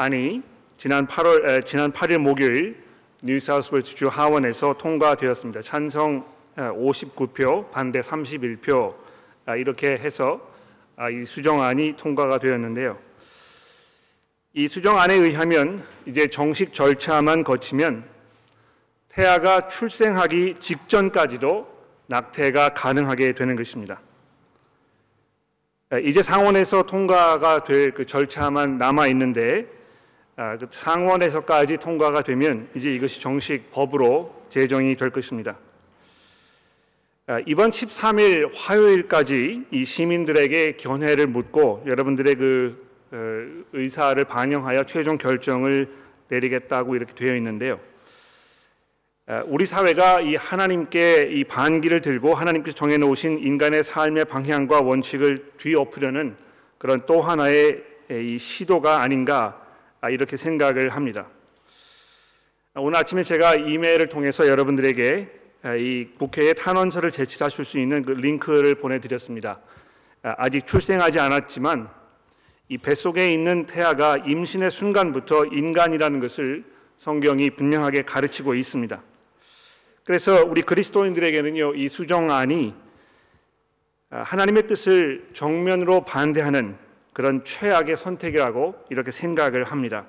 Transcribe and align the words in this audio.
수정안이 0.00 0.42
지난 0.78 1.06
8월 1.06 1.46
에, 1.46 1.60
지난 1.66 1.92
8일 1.92 2.16
목요일 2.16 2.82
뉴사우스웨일스 3.22 3.96
주 3.96 4.08
하원에서 4.08 4.74
통과되었습니다. 4.78 5.60
찬성 5.60 6.24
59표, 6.56 7.70
반대 7.70 8.00
31표 8.00 8.94
아, 9.44 9.56
이렇게 9.56 9.90
해서 9.90 10.40
아, 10.96 11.10
이 11.10 11.26
수정안이 11.26 11.96
통과가 11.98 12.38
되었는데요. 12.38 12.98
이 14.54 14.66
수정안에 14.66 15.12
의하면 15.12 15.84
이제 16.06 16.28
정식 16.28 16.72
절차만 16.72 17.44
거치면 17.44 18.04
태아가 19.10 19.68
출생하기 19.68 20.56
직전까지도 20.60 21.68
낙태가 22.06 22.70
가능하게 22.70 23.34
되는 23.34 23.54
것입니다. 23.54 24.00
이제 26.02 26.22
상원에서 26.22 26.84
통과가 26.84 27.64
될 27.64 27.92
그 27.92 28.06
절차만 28.06 28.78
남아 28.78 29.08
있는데 29.08 29.79
상원에서까지 30.70 31.76
통과가 31.76 32.22
되면 32.22 32.68
이제 32.74 32.94
이것이 32.94 33.20
정식 33.20 33.70
법으로 33.72 34.44
제정이 34.48 34.96
될 34.96 35.10
것입니다. 35.10 35.58
아, 37.26 37.40
이번 37.46 37.70
13일 37.70 38.50
화요일까지 38.54 39.66
이 39.70 39.84
시민들에게 39.84 40.76
견해를 40.78 41.26
묻고 41.26 41.84
여러분들의 41.86 42.34
그 42.36 42.90
어, 43.12 43.16
의사를 43.72 44.24
반영하여 44.24 44.84
최종 44.84 45.18
결정을 45.18 45.88
내리겠다고 46.28 46.96
이렇게 46.96 47.14
되어 47.14 47.36
있는데요. 47.36 47.78
아, 49.26 49.44
우리 49.46 49.66
사회가 49.66 50.22
이 50.22 50.36
하나님께 50.36 51.28
이 51.30 51.44
반기를 51.44 52.00
들고 52.00 52.34
하나님께서 52.34 52.74
정해놓으신 52.74 53.38
인간의 53.38 53.84
삶의 53.84 54.24
방향과 54.24 54.80
원칙을 54.80 55.52
뒤엎으려는 55.58 56.34
그런 56.78 57.04
또 57.06 57.20
하나의 57.20 57.84
이 58.10 58.38
시도가 58.38 59.02
아닌가 59.02 59.56
아, 59.56 59.69
이렇게 60.08 60.36
생각을 60.36 60.90
합니다. 60.90 61.28
오늘 62.74 62.98
아침에 62.98 63.22
제가 63.22 63.56
이메일을 63.56 64.08
통해서 64.08 64.48
여러분들에게 64.48 65.28
이 65.78 66.08
국회에 66.18 66.54
탄원서를 66.54 67.10
제출하실 67.10 67.64
수 67.64 67.78
있는 67.78 68.02
그 68.02 68.12
링크를 68.12 68.76
보내드렸습니다. 68.76 69.60
아직 70.22 70.66
출생하지 70.66 71.18
않았지만 71.18 71.90
이 72.68 72.78
뱃속에 72.78 73.32
있는 73.32 73.66
태아가 73.66 74.16
임신의 74.16 74.70
순간부터 74.70 75.46
인간이라는 75.46 76.20
것을 76.20 76.64
성경이 76.96 77.50
분명하게 77.50 78.02
가르치고 78.02 78.54
있습니다. 78.54 79.02
그래서 80.04 80.44
우리 80.44 80.62
그리스도인들에게는요, 80.62 81.74
이 81.74 81.88
수정안이 81.88 82.74
아, 84.10 84.22
하나님의 84.22 84.66
뜻을 84.66 85.28
정면으로 85.32 86.04
반대하는 86.04 86.76
그런 87.20 87.44
최악의 87.44 87.98
선택이라고 87.98 88.74
이렇게 88.88 89.10
생각을 89.10 89.64
합니다. 89.64 90.06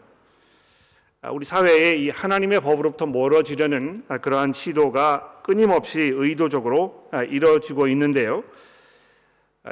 아, 1.22 1.30
우리 1.30 1.44
사회에 1.44 1.98
이 1.98 2.10
하나님의 2.10 2.62
법으로부터 2.62 3.06
멀어지려는 3.06 4.06
아, 4.08 4.18
그러한 4.20 4.54
시도가 4.54 5.42
끊임없이 5.44 6.00
의도적으로 6.00 7.10
이루어지고 7.28 7.90
있는데요. 7.90 8.46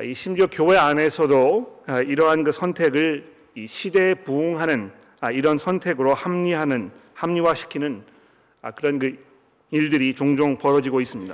이 0.03 0.13
심지어 0.13 0.47
교회 0.47 0.75
안에서도 0.75 1.85
이러한 2.07 2.43
그 2.43 2.51
선택을 2.51 3.31
이 3.55 3.67
시대에 3.67 4.15
부응하는 4.15 4.91
이런 5.31 5.57
선택으로 5.57 6.13
합리하는 6.13 6.91
합리화시키는 7.13 8.03
그런 8.75 8.99
그 8.99 9.17
일들이 9.71 10.13
종종 10.13 10.57
벌어지고 10.57 10.99
있습니다. 10.99 11.33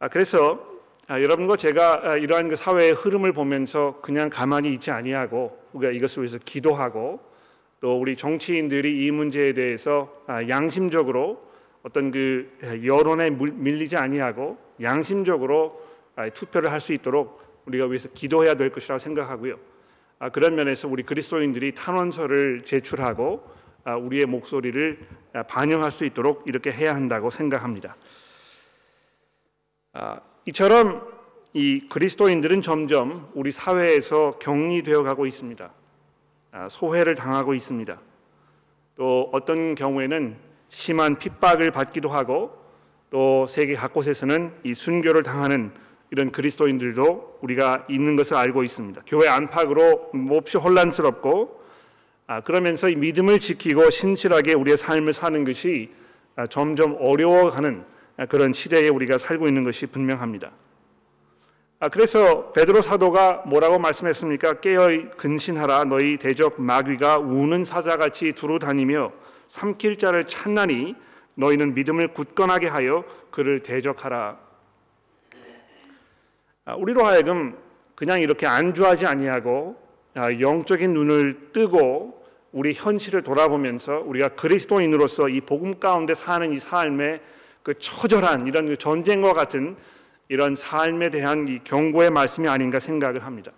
아, 0.00 0.08
그래서 0.08 0.67
아, 1.10 1.22
여러분과 1.22 1.56
제가 1.56 2.02
아, 2.04 2.16
이러한 2.16 2.48
그 2.48 2.56
사회의 2.56 2.92
흐름을 2.92 3.32
보면서 3.32 3.98
그냥 4.02 4.28
가만히 4.28 4.74
있지 4.74 4.90
아니하고 4.90 5.58
우리가 5.72 5.90
이것을 5.90 6.22
위해서 6.22 6.36
기도하고 6.44 7.18
또 7.80 7.98
우리 7.98 8.14
정치인들이 8.14 9.06
이 9.06 9.10
문제에 9.10 9.54
대해서 9.54 10.22
아, 10.26 10.46
양심적으로 10.46 11.42
어떤 11.82 12.10
그 12.10 12.50
여론에 12.84 13.30
밀리지 13.30 13.96
아니하고 13.96 14.58
양심적으로 14.82 15.80
아, 16.14 16.28
투표를 16.28 16.70
할 16.70 16.82
수 16.82 16.92
있도록 16.92 17.40
우리가 17.64 17.86
위해서 17.86 18.10
기도해야 18.10 18.56
될 18.56 18.70
것이라고 18.70 18.98
생각하고요. 18.98 19.58
아, 20.18 20.28
그런 20.28 20.56
면에서 20.56 20.88
우리 20.88 21.04
그리스도인들이 21.04 21.72
탄원서를 21.72 22.64
제출하고 22.66 23.42
아, 23.84 23.96
우리의 23.96 24.26
목소리를 24.26 25.08
아, 25.32 25.42
반영할 25.44 25.90
수 25.90 26.04
있도록 26.04 26.42
이렇게 26.44 26.70
해야 26.70 26.94
한다고 26.94 27.30
생각합니다. 27.30 27.96
아, 30.48 30.50
이처럼 30.50 31.02
이 31.52 31.86
그리스도인들은 31.90 32.62
점점 32.62 33.28
우리 33.34 33.52
사회에서 33.52 34.38
격리되어 34.38 35.02
가고 35.02 35.26
있습니다. 35.26 35.70
소외를 36.70 37.14
당하고 37.14 37.52
있습니다. 37.52 38.00
또 38.96 39.28
어떤 39.32 39.74
경우에는 39.74 40.36
심한 40.70 41.18
핍박을 41.18 41.70
받기도 41.70 42.08
하고 42.08 42.56
또 43.10 43.46
세계 43.46 43.74
각곳에서는 43.74 44.52
이 44.64 44.72
순교를 44.72 45.22
당하는 45.22 45.70
이런 46.10 46.32
그리스도인들도 46.32 47.40
우리가 47.42 47.84
있는 47.90 48.16
것을 48.16 48.38
알고 48.38 48.64
있습니다. 48.64 49.02
교회 49.06 49.28
안팎으로 49.28 50.10
몹시 50.14 50.56
혼란스럽고 50.56 51.60
아, 52.26 52.40
그러면서 52.40 52.88
이 52.88 52.96
믿음을 52.96 53.38
지키고 53.38 53.90
신실하게 53.90 54.54
우리의 54.54 54.78
삶을 54.78 55.12
사는 55.12 55.44
것이 55.44 55.90
아, 56.36 56.46
점점 56.46 56.96
어려워가는 56.98 57.80
아, 57.82 57.97
그런 58.26 58.52
시대에 58.52 58.88
우리가 58.88 59.18
살고 59.18 59.46
있는 59.46 59.62
것이 59.62 59.86
분명합니다. 59.86 60.50
그래서 61.92 62.50
베드로 62.52 62.82
사도가 62.82 63.44
뭐라고 63.46 63.78
말씀했습니까? 63.78 64.60
깨어 64.60 65.10
근신하라 65.16 65.84
너희 65.84 66.16
대적 66.16 66.60
마귀가 66.60 67.18
우는 67.18 67.64
사자같이 67.64 68.32
두루 68.32 68.58
다니며 68.58 69.12
삼킬 69.46 69.96
자를 69.96 70.24
찾나니 70.24 70.96
너희는 71.36 71.74
믿음을 71.74 72.08
굳건하게 72.08 72.66
하여 72.66 73.04
그를 73.30 73.62
대적하라. 73.62 74.36
우리로 76.78 77.06
하여금 77.06 77.56
그냥 77.94 78.20
이렇게 78.20 78.46
안주하지 78.46 79.06
아니하고 79.06 79.80
영적인 80.16 80.92
눈을 80.92 81.52
뜨고 81.52 82.24
우리 82.50 82.72
현실을 82.74 83.22
돌아보면서 83.22 84.02
우리가 84.04 84.30
그리스도인으로서 84.30 85.28
이 85.28 85.40
복음 85.40 85.78
가운데 85.78 86.14
사는 86.14 86.52
이 86.52 86.58
삶의 86.58 87.20
그 87.62 87.78
처절한 87.78 88.46
이런 88.46 88.66
그 88.66 88.76
전쟁과 88.76 89.32
같은 89.32 89.76
이런 90.28 90.54
삶에 90.54 91.10
대한 91.10 91.48
이 91.48 91.58
경고의 91.64 92.10
말씀이 92.10 92.48
아닌가 92.48 92.78
생각을 92.78 93.24
합니다. 93.24 93.52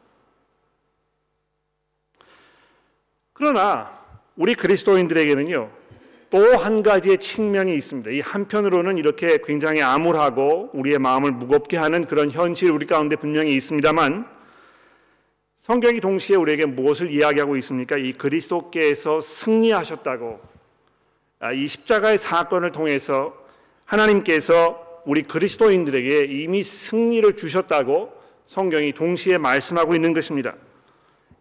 그러나 3.32 3.98
우리 4.36 4.54
그리스도인들에게는요 4.54 5.70
또 6.30 6.56
한 6.56 6.82
가지의 6.82 7.18
측면이 7.18 7.74
있습니다. 7.74 8.10
이 8.10 8.20
한편으로는 8.20 8.98
이렇게 8.98 9.38
굉장히 9.42 9.82
암울하고 9.82 10.70
우리의 10.72 10.98
마음을 11.00 11.32
무겁게 11.32 11.76
하는 11.76 12.04
그런 12.04 12.30
현실 12.30 12.70
우리 12.70 12.86
가운데 12.86 13.16
분명히 13.16 13.56
있습니다만 13.56 14.28
성경이 15.56 16.00
동시에 16.00 16.36
우리에게 16.36 16.66
무엇을 16.66 17.10
이야기하고 17.10 17.56
있습니까? 17.56 17.96
이 17.96 18.12
그리스도께서 18.12 19.20
승리하셨다고 19.20 20.40
아, 21.40 21.52
이 21.52 21.66
십자가의 21.66 22.18
사건을 22.18 22.70
통해서 22.70 23.34
하나님께서 23.90 25.02
우리 25.04 25.22
그리스도인들에게 25.22 26.26
이미 26.32 26.62
승리를 26.62 27.36
주셨다고 27.36 28.12
성경이 28.44 28.92
동시에 28.92 29.38
말씀하고 29.38 29.94
있는 29.94 30.12
것입니다. 30.12 30.54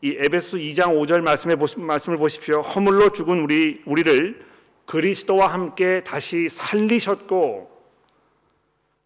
이 0.01 0.15
에베소 0.17 0.57
2장 0.57 0.97
5절 0.99 1.21
말씀에 1.21 1.55
말씀을 1.77 2.17
보십시오. 2.17 2.61
허물로 2.61 3.11
죽은 3.11 3.41
우리 3.41 3.81
우리를 3.85 4.45
그리스도와 4.85 5.47
함께 5.53 6.01
다시 6.03 6.49
살리셨고 6.49 7.69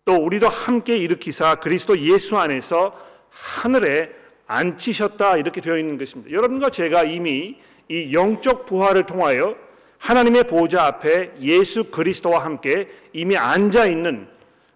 또 0.06 0.16
우리도 0.16 0.48
함께 0.48 0.98
일으키사 0.98 1.56
그리스도 1.56 1.98
예수 2.00 2.38
안에서 2.38 2.98
하늘에 3.30 4.12
앉히셨다 4.46 5.38
이렇게 5.38 5.62
되어 5.62 5.78
있는 5.78 5.98
것입니다. 5.98 6.32
여러분과 6.32 6.70
제가 6.70 7.04
이미 7.04 7.58
이 7.90 8.14
영적 8.14 8.66
부활을 8.66 9.06
통하여 9.06 9.56
하나님의 10.04 10.48
보좌 10.48 10.84
앞에 10.84 11.32
예수 11.40 11.86
그리스도와 11.86 12.44
함께 12.44 12.90
이미 13.14 13.38
앉아 13.38 13.86
있는 13.86 14.28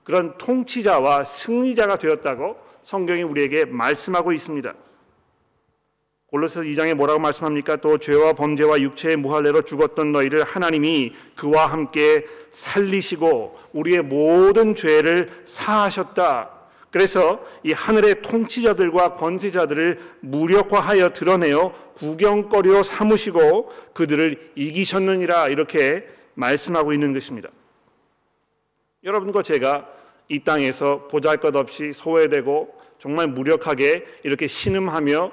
그런 0.05 0.37
통치자와 0.37 1.25
승리자가 1.25 1.97
되었다고 1.97 2.55
성경이 2.81 3.23
우리에게 3.23 3.65
말씀하고 3.65 4.31
있습니다. 4.31 4.73
골로새 6.27 6.61
2장에 6.61 6.93
뭐라고 6.93 7.19
말씀합니까? 7.19 7.75
또 7.77 7.97
죄와 7.97 8.33
범죄와 8.33 8.79
육체의 8.79 9.17
무할례로 9.17 9.63
죽었던 9.63 10.13
너희를 10.13 10.45
하나님이 10.45 11.13
그와 11.35 11.67
함께 11.67 12.25
살리시고 12.51 13.59
우리의 13.73 14.03
모든 14.03 14.75
죄를 14.75 15.29
사하셨다. 15.43 16.56
그래서 16.97 17.45
이 17.61 17.73
하늘의 17.73 18.23
통치자들과 18.23 19.17
권세자들을 19.17 19.99
무력화하여 20.21 21.13
드러내어 21.13 21.71
구경거리로 21.93 22.81
삼으시고 22.81 23.71
그들을 23.93 24.53
이기셨느니라 24.55 25.49
이렇게 25.49 26.07
말씀하고 26.33 26.93
있는 26.93 27.13
것입니다. 27.13 27.49
여러분과 29.03 29.43
제가 29.43 29.87
이 30.27 30.39
땅에서 30.39 31.07
보잘것없이 31.07 31.93
소외되고 31.93 32.75
정말 32.97 33.27
무력하게 33.27 34.03
이렇게 34.23 34.47
신음하며 34.47 35.31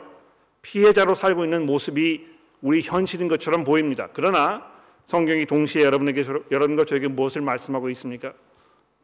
피해자로 0.60 1.14
살고 1.14 1.44
있는 1.44 1.64
모습이 1.64 2.26
우리 2.60 2.82
현실인 2.82 3.26
것처럼 3.26 3.64
보입니다. 3.64 4.10
그러나 4.12 4.70
성경이 5.06 5.46
동시에 5.46 5.82
여러분에게 5.82 6.24
여러분과 6.50 6.84
저에게 6.84 7.08
무엇을 7.08 7.40
말씀하고 7.40 7.88
있습니까? 7.88 8.34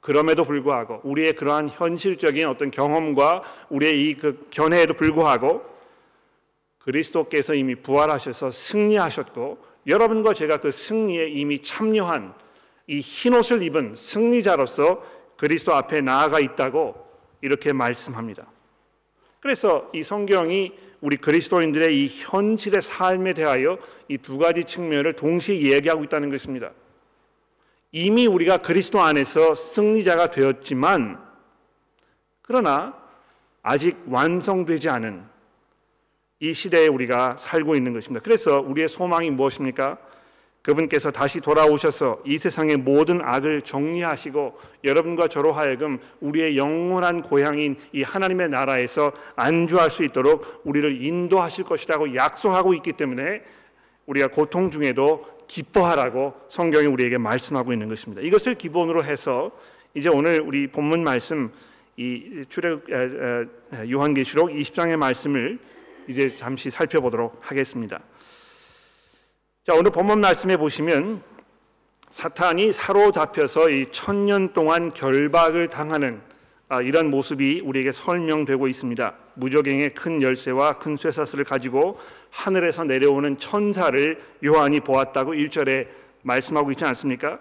그럼에도 0.01 0.45
불구하고 0.45 1.01
우리의 1.05 1.35
그러한 1.35 1.69
현실적인 1.69 2.47
어떤 2.47 2.71
경험과 2.71 3.43
우리의 3.69 4.09
이 4.11 4.15
그 4.15 4.47
견해에도 4.51 4.95
불구하고 4.95 5.63
그리스도께서 6.79 7.55
이미 7.55 7.75
부활하셔서 7.75 8.51
승리하셨고 8.51 9.59
여러분과 9.87 10.35
제가 10.35 10.59
그 10.59 10.71
승리에 10.71 11.29
이미 11.29 11.63
참여한 11.63 12.35
이 12.87 13.01
흰옷을 13.01 13.63
입은 13.63 13.95
승리자로서 13.95 15.03
그리스도 15.37 15.75
앞에 15.75 16.01
나아가 16.01 16.41
있다고 16.41 16.95
이렇게 17.43 17.73
말씀합니다. 17.73 18.47
그래서 19.41 19.89
이 19.95 20.03
성경이 20.03 20.73
우리 21.01 21.17
그리스도인들의 21.17 21.97
이 22.05 22.09
현실의 22.09 22.83
삶에 22.83 23.33
대하여 23.35 23.79
이 24.09 24.19
두 24.19 24.37
가지 24.39 24.65
측면을 24.65 25.15
동시에 25.15 25.57
이야기하고 25.57 26.05
있다는 26.05 26.31
것입니다. 26.31 26.73
이미 27.93 28.27
우리가 28.27 28.59
그리스도 28.59 29.01
안에서 29.01 29.55
승리자가 29.55 30.31
되었지만 30.31 31.19
그러나 32.43 32.95
아직 33.63 33.97
완성되지 34.07 34.89
않은 34.89 35.25
이 36.39 36.55
시대에 36.55 36.87
우리가 36.87 37.37
살고 37.37 37.75
있는 37.75 37.93
것입니다. 37.93 38.23
그래서 38.25 38.61
우리의 38.61 38.89
소망이 38.89 39.31
무엇입니까? 39.31 39.99
그분께서 40.63 41.11
다시 41.11 41.41
돌아오셔서 41.41 42.21
이 42.25 42.39
세상의 42.39 42.77
모든 42.79 43.21
악을 43.23 43.63
정리하시고 43.63 44.59
여러분과 44.85 45.29
저로 45.29 45.53
하여금 45.53 45.99
우리의 46.21 46.57
영원한 46.57 47.23
고향인 47.23 47.77
이 47.93 48.03
하나님의 48.03 48.51
나라에서 48.51 49.13
안주할 49.37 49.91
수 49.91 50.05
있도록 50.05 50.63
우리를 50.65 51.03
인도하실 51.03 51.65
것이라고 51.65 52.15
약속하고 52.15 52.75
있기 52.75 52.93
때문에 52.93 53.43
우리가 54.07 54.29
고통 54.29 54.71
중에도 54.71 55.25
기뻐하라고 55.51 56.35
성경이 56.49 56.87
우리에게 56.87 57.19
말씀하고 57.19 57.73
있는 57.73 57.89
것입니다. 57.89 58.23
이것을 58.23 58.55
기본으로 58.55 59.03
해서 59.03 59.51
이제 59.95 60.09
오늘 60.09 60.41
우리 60.41 60.69
본문 60.69 61.03
말씀 61.03 61.51
이 61.97 62.45
출애 62.49 62.77
요한계시록 63.91 64.51
20장의 64.51 64.97
말씀을 64.97 65.59
이제 66.07 66.35
잠시 66.37 66.71
살펴보도록 66.71 67.41
하겠습니다. 67.41 68.01
자, 69.65 69.75
오늘 69.75 69.91
본문 69.91 70.21
말씀에 70.21 70.57
보시면 70.57 71.21
사탄이 72.11 72.73
사로잡혀서 72.73 73.71
이 73.71 73.87
천년 73.91 74.53
동안 74.53 74.93
결박을 74.93 75.69
당하는 75.69 76.21
아, 76.69 76.81
이런 76.81 77.11
모습이 77.11 77.63
우리에게 77.65 77.91
설명되고 77.91 78.69
있습니다. 78.69 79.15
무적행의 79.35 79.95
큰 79.95 80.23
열쇠와 80.23 80.79
큰 80.79 80.97
쇠사슬을 80.97 81.43
가지고 81.43 81.99
하늘에서 82.31 82.85
내려오는 82.85 83.39
천사를 83.39 84.21
요한이 84.45 84.81
보았다고 84.81 85.33
1절에 85.33 85.89
말씀하고 86.23 86.71
있지 86.73 86.85
않습니까? 86.85 87.39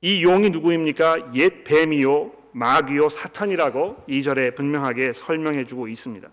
이 0.00 0.22
용이 0.22 0.50
누구입니까? 0.50 1.34
옛 1.34 1.64
뱀이요 1.64 2.32
마귀요 2.52 3.08
사탄이라고 3.08 4.04
2절에 4.08 4.54
분명하게 4.54 5.12
설명해 5.12 5.64
주고 5.64 5.88
있습니다. 5.88 6.28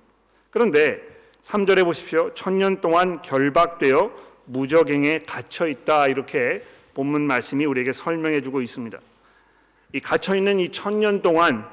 그런데 0.50 1.02
3절에 1.42 1.84
보십시오. 1.84 2.34
천년 2.34 2.82
동안 2.82 3.22
결박되어 3.22 4.12
무적행에 4.46 5.20
갇혀 5.20 5.68
있다 5.68 6.08
이렇게 6.08 6.64
본문 6.94 7.22
말씀이 7.22 7.66
우리에게 7.66 7.92
설명해 7.92 8.42
주고 8.42 8.62
있습니다. 8.62 9.00
이 9.94 10.00
갇혀 10.00 10.36
있는 10.36 10.60
이 10.60 10.70
천년 10.70 11.22
동안 11.22 11.68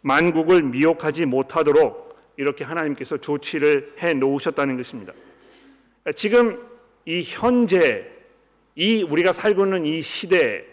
만국을 0.00 0.62
미혹하지 0.62 1.26
못하도록 1.26 2.13
이렇게 2.36 2.64
하나님께서 2.64 3.18
조치를 3.18 3.94
해 4.00 4.14
놓으셨다는 4.14 4.76
것입니다. 4.76 5.12
지금 6.16 6.66
이 7.04 7.22
현재 7.24 8.10
이 8.74 9.02
우리가 9.02 9.32
살고 9.32 9.64
있는 9.64 9.86
이 9.86 10.02
시대 10.02 10.64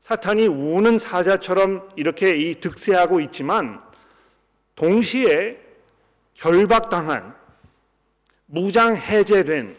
사탄이 0.00 0.46
우는 0.46 0.98
사자처럼 0.98 1.88
이렇게 1.96 2.36
이 2.36 2.54
득세하고 2.56 3.20
있지만 3.20 3.80
동시에 4.74 5.58
결박당한 6.34 7.34
무장 8.46 8.96
해제된 8.96 9.76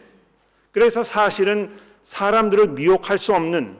그래서 0.72 1.04
사실은 1.04 1.78
사람들을 2.02 2.68
미혹할 2.68 3.18
수 3.18 3.32
없는 3.34 3.78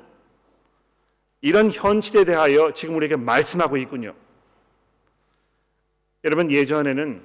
이런 1.41 1.71
현실에 1.71 2.25
대하여 2.25 2.73
지금 2.73 2.97
우리에게 2.97 3.17
말씀하고 3.17 3.77
있군요. 3.77 4.15
여러분 6.25 6.51
예전에는 6.51 7.21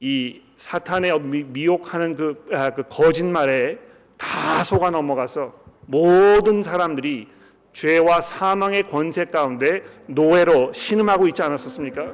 이 0.00 0.42
사탄의 0.56 1.18
미혹하는 1.20 2.14
그, 2.14 2.46
아, 2.52 2.70
그 2.70 2.82
거짓말에 2.88 3.78
다 4.18 4.62
속아 4.62 4.90
넘어가서 4.90 5.54
모든 5.86 6.62
사람들이 6.62 7.28
죄와 7.72 8.20
사망의 8.20 8.84
권세 8.84 9.24
가운데 9.24 9.82
노예로 10.06 10.72
신음하고 10.72 11.26
있지 11.28 11.42
않았었습니까? 11.42 12.12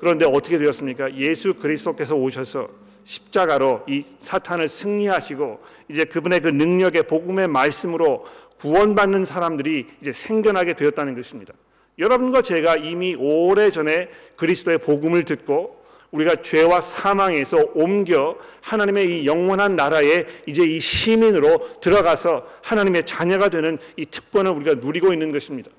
그런데 0.00 0.26
어떻게 0.26 0.58
되었습니까? 0.58 1.14
예수 1.14 1.54
그리스도께서 1.54 2.14
오셔서 2.14 2.68
십자가로 3.04 3.84
이 3.88 4.04
사탄을 4.18 4.68
승리하시고 4.68 5.60
이제 5.88 6.04
그분의 6.04 6.40
그 6.40 6.48
능력의 6.48 7.04
복음의 7.04 7.48
말씀으로 7.48 8.26
구원받는 8.58 9.24
사람들이 9.24 9.86
이제 10.02 10.12
생겨나게 10.12 10.74
되었다는 10.74 11.14
것입니다. 11.14 11.54
여러분과 11.98 12.42
제가 12.42 12.76
이미 12.76 13.14
오래 13.14 13.70
전에 13.70 14.08
그리스도의 14.36 14.78
복음을 14.78 15.24
듣고 15.24 15.78
우리가 16.10 16.36
죄와 16.36 16.80
사망에서 16.80 17.58
옮겨 17.74 18.36
하나님의 18.62 19.22
이 19.22 19.26
영원한 19.26 19.76
나라에 19.76 20.24
이제 20.46 20.64
이 20.64 20.80
시민으로 20.80 21.80
들어가서 21.80 22.46
하나님의 22.62 23.04
자녀가 23.04 23.50
되는 23.50 23.78
이 23.96 24.06
특권을 24.06 24.50
우리가 24.52 24.74
누리고 24.74 25.12
있는 25.12 25.32
것입니다. 25.32 25.70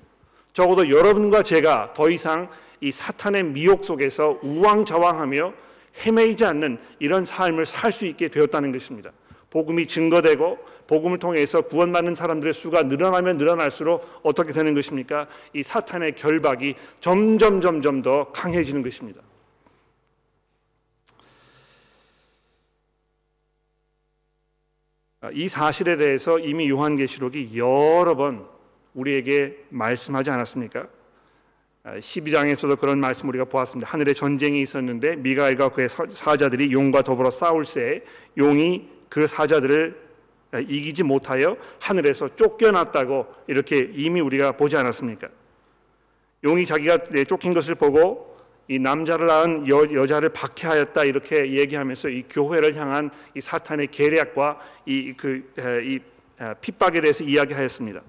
적어도 0.52 0.88
여러분과 0.88 1.42
제가 1.42 1.94
더 1.94 2.10
이상 2.10 2.48
이 2.80 2.90
사탄의 2.90 3.44
미혹 3.44 3.84
속에서 3.84 4.38
우왕좌왕하며 4.42 5.52
헤매이지 6.06 6.44
않는 6.44 6.78
이런 6.98 7.24
삶을 7.24 7.66
살 7.66 7.90
수 7.92 8.06
있게 8.06 8.28
되었다는 8.28 8.72
것입니다. 8.72 9.10
복음이 9.50 9.86
증거되고 9.86 10.58
복음을 10.86 11.18
통해서 11.18 11.60
구원받는 11.62 12.14
사람들의 12.14 12.52
수가 12.52 12.84
늘어나면 12.84 13.36
늘어날수록 13.36 14.20
어떻게 14.22 14.52
되는 14.52 14.74
것입니까? 14.74 15.28
이 15.52 15.62
사탄의 15.62 16.14
결박이 16.14 16.74
점점 17.00 17.60
점점 17.60 18.02
더 18.02 18.30
강해지는 18.32 18.82
것입니다. 18.82 19.20
이 25.32 25.48
사실에 25.48 25.96
대해서 25.96 26.38
이미 26.38 26.68
요한계시록이 26.70 27.56
여러 27.56 28.16
번 28.16 28.46
우리에게 28.94 29.64
말씀하지 29.68 30.30
않았습니까? 30.30 30.88
12장에서도 31.84 32.78
그런 32.78 33.00
말씀 33.00 33.28
우리가 33.28 33.44
보았습니다. 33.44 33.90
하늘에 33.90 34.12
전쟁이 34.12 34.62
있었는데 34.62 35.16
미가엘과 35.16 35.70
그의 35.70 35.88
사자들이 35.88 36.72
용과 36.72 37.02
더불어 37.02 37.30
싸울 37.30 37.64
새 37.64 38.02
용이 38.38 38.88
그 39.10 39.26
사자들을 39.26 39.94
이기지 40.66 41.02
못하여 41.02 41.56
하늘에서 41.78 42.34
쫓겨났다고 42.34 43.26
이렇게 43.46 43.90
이미 43.92 44.20
우리가 44.20 44.52
보지 44.52 44.76
않았습니까? 44.76 45.28
용이 46.42 46.64
자기가 46.64 46.98
쫓긴 47.28 47.52
것을 47.52 47.74
보고 47.74 48.30
이 48.66 48.78
남자를 48.78 49.26
낳은 49.26 49.68
여, 49.68 49.82
여자를 49.92 50.30
박해하였다 50.30 51.04
이렇게 51.04 51.52
얘기하면서 51.52 52.08
이 52.08 52.24
교회를 52.30 52.76
향한 52.76 53.10
이 53.34 53.40
사탄의 53.40 53.88
계략과 53.88 54.58
이그 54.86 55.52
그, 55.54 55.82
이 55.84 56.00
핍박에 56.60 57.00
대해서 57.00 57.24
이야기하였습니다. 57.24 58.00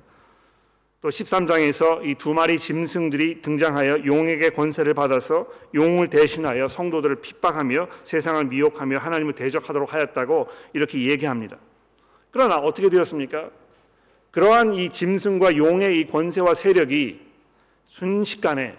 또 1.02 1.10
13장에서 1.10 2.06
이 2.06 2.16
두 2.16 2.34
마리 2.34 2.60
짐승들이 2.60 3.42
등장하여 3.42 4.06
용에게 4.06 4.52
권세를 4.52 4.94
받아서 4.94 5.48
용을 5.74 6.10
대신하여 6.10 6.68
성도들을 6.68 7.16
핍박하며 7.22 7.88
세상을 8.04 8.46
미혹하며 8.46 9.00
하나님을 9.00 9.34
대적하도록 9.34 9.92
하였다고 9.92 10.48
이렇게 10.74 11.02
얘기합니다. 11.10 11.58
그러나 12.30 12.58
어떻게 12.58 12.90
되었습니까? 12.90 13.50
그러한 14.30 14.76
이 14.76 14.90
짐승과 14.90 15.58
용의 15.58 16.00
이 16.00 16.08
권세와 16.08 16.54
세력이 16.54 17.20
순식간에 17.86 18.78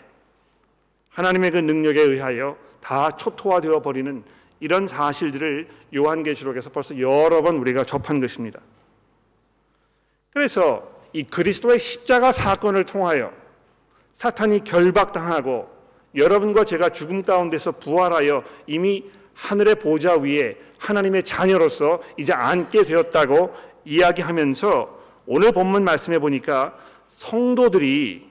하나님의 1.11 1.50
그 1.50 1.59
능력에 1.59 2.00
의하여 2.00 2.57
다 2.81 3.11
초토화되어 3.11 3.83
버리는 3.83 4.23
이런 4.61 4.87
사실들을 4.87 5.67
요한계시록에서 5.95 6.71
벌써 6.71 6.99
여러 7.00 7.43
번 7.43 7.57
우리가 7.57 7.83
접한 7.85 8.21
것입니다. 8.21 8.61
그래서 10.33 10.88
이 11.12 11.25
그리스도의 11.25 11.78
십자가 11.78 12.33
사건을 12.33 12.85
통하여 12.85 13.33
사탄이 14.12 14.64
결박당하고 14.64 15.69
여러분과 16.14 16.64
제가 16.64 16.90
죽음 16.90 17.23
가운데서 17.23 17.73
부활하여 17.73 18.45
이미 18.66 19.04
하늘의 19.35 19.76
보좌 19.76 20.16
위에 20.16 20.57
하나님의 20.78 21.23
자녀로서 21.23 22.00
이제 22.19 22.33
앉게 22.33 22.85
되었다고 22.85 23.54
이야기하면서 23.85 25.02
오늘 25.26 25.52
본문 25.52 25.85
말씀해 25.85 26.19
보니까 26.19 26.76
성도들이 27.09 28.26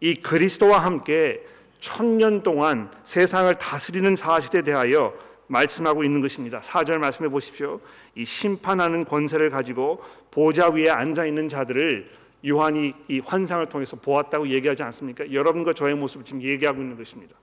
이 0.00 0.14
그리스도와 0.14 0.78
함께 0.78 1.42
천년 1.80 2.42
동안 2.42 2.90
세상을 3.02 3.52
다스리는 3.56 4.16
사실에 4.16 4.62
대하여 4.62 5.12
말씀하고 5.48 6.04
있는 6.04 6.20
것입니다. 6.20 6.60
4절 6.60 6.98
말씀해 6.98 7.28
보십시오. 7.28 7.80
이 8.14 8.24
심판하는 8.24 9.04
권세를 9.04 9.50
가지고 9.50 10.02
보좌 10.30 10.68
위에 10.68 10.88
앉아 10.88 11.26
있는 11.26 11.48
자들을 11.48 12.08
요한이 12.46 12.92
이 13.08 13.18
환상을 13.18 13.66
통해서 13.68 13.96
보았다고 13.96 14.48
얘기하지 14.48 14.82
않습니까? 14.84 15.32
여러분과 15.32 15.72
저의 15.72 15.94
모습을 15.94 16.24
지금 16.24 16.42
얘기하고 16.42 16.80
있는 16.80 16.96
것입니다. 16.96 17.34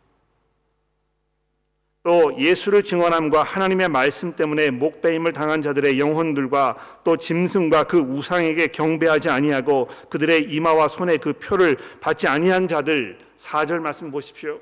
또 2.04 2.38
예수를 2.38 2.84
증언함과 2.84 3.42
하나님의 3.42 3.90
말씀 3.90 4.36
때문에 4.36 4.70
목배임을 4.70 5.34
당한 5.34 5.64
자들의 5.64 6.00
영혼들과 6.00 7.02
또 7.04 7.18
짐승과 7.18 7.86
그 7.86 7.98
우상에게 7.98 8.68
경배하지 8.68 9.30
아니하고 9.32 9.90
그들의 10.12 10.44
이마와 10.44 10.88
손에 10.88 11.18
그 11.18 11.34
표를 11.34 11.78
받지 12.00 12.28
아니한 12.28 12.68
자들 12.68 13.18
4절 13.38 13.80
말씀 13.80 14.12
보십시오. 14.12 14.60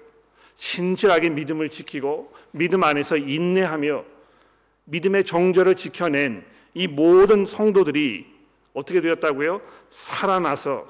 신실하게 0.63 1.29
믿음을 1.29 1.70
지키고 1.70 2.34
믿음 2.51 2.86
안에서 2.86 3.17
인내하며 3.17 4.05
믿음의 4.86 5.25
정절을 5.25 5.75
지켜낸 5.75 6.46
이 6.74 6.88
모든 6.88 7.43
성도들이 7.43 8.25
어떻게 8.74 9.01
되었다고요? 9.01 9.62
살아나서 9.89 10.88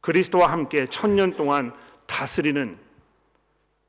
그리스도와 0.00 0.50
함께 0.50 0.86
천년 0.86 1.32
동안 1.32 1.74
다스리는 2.06 2.78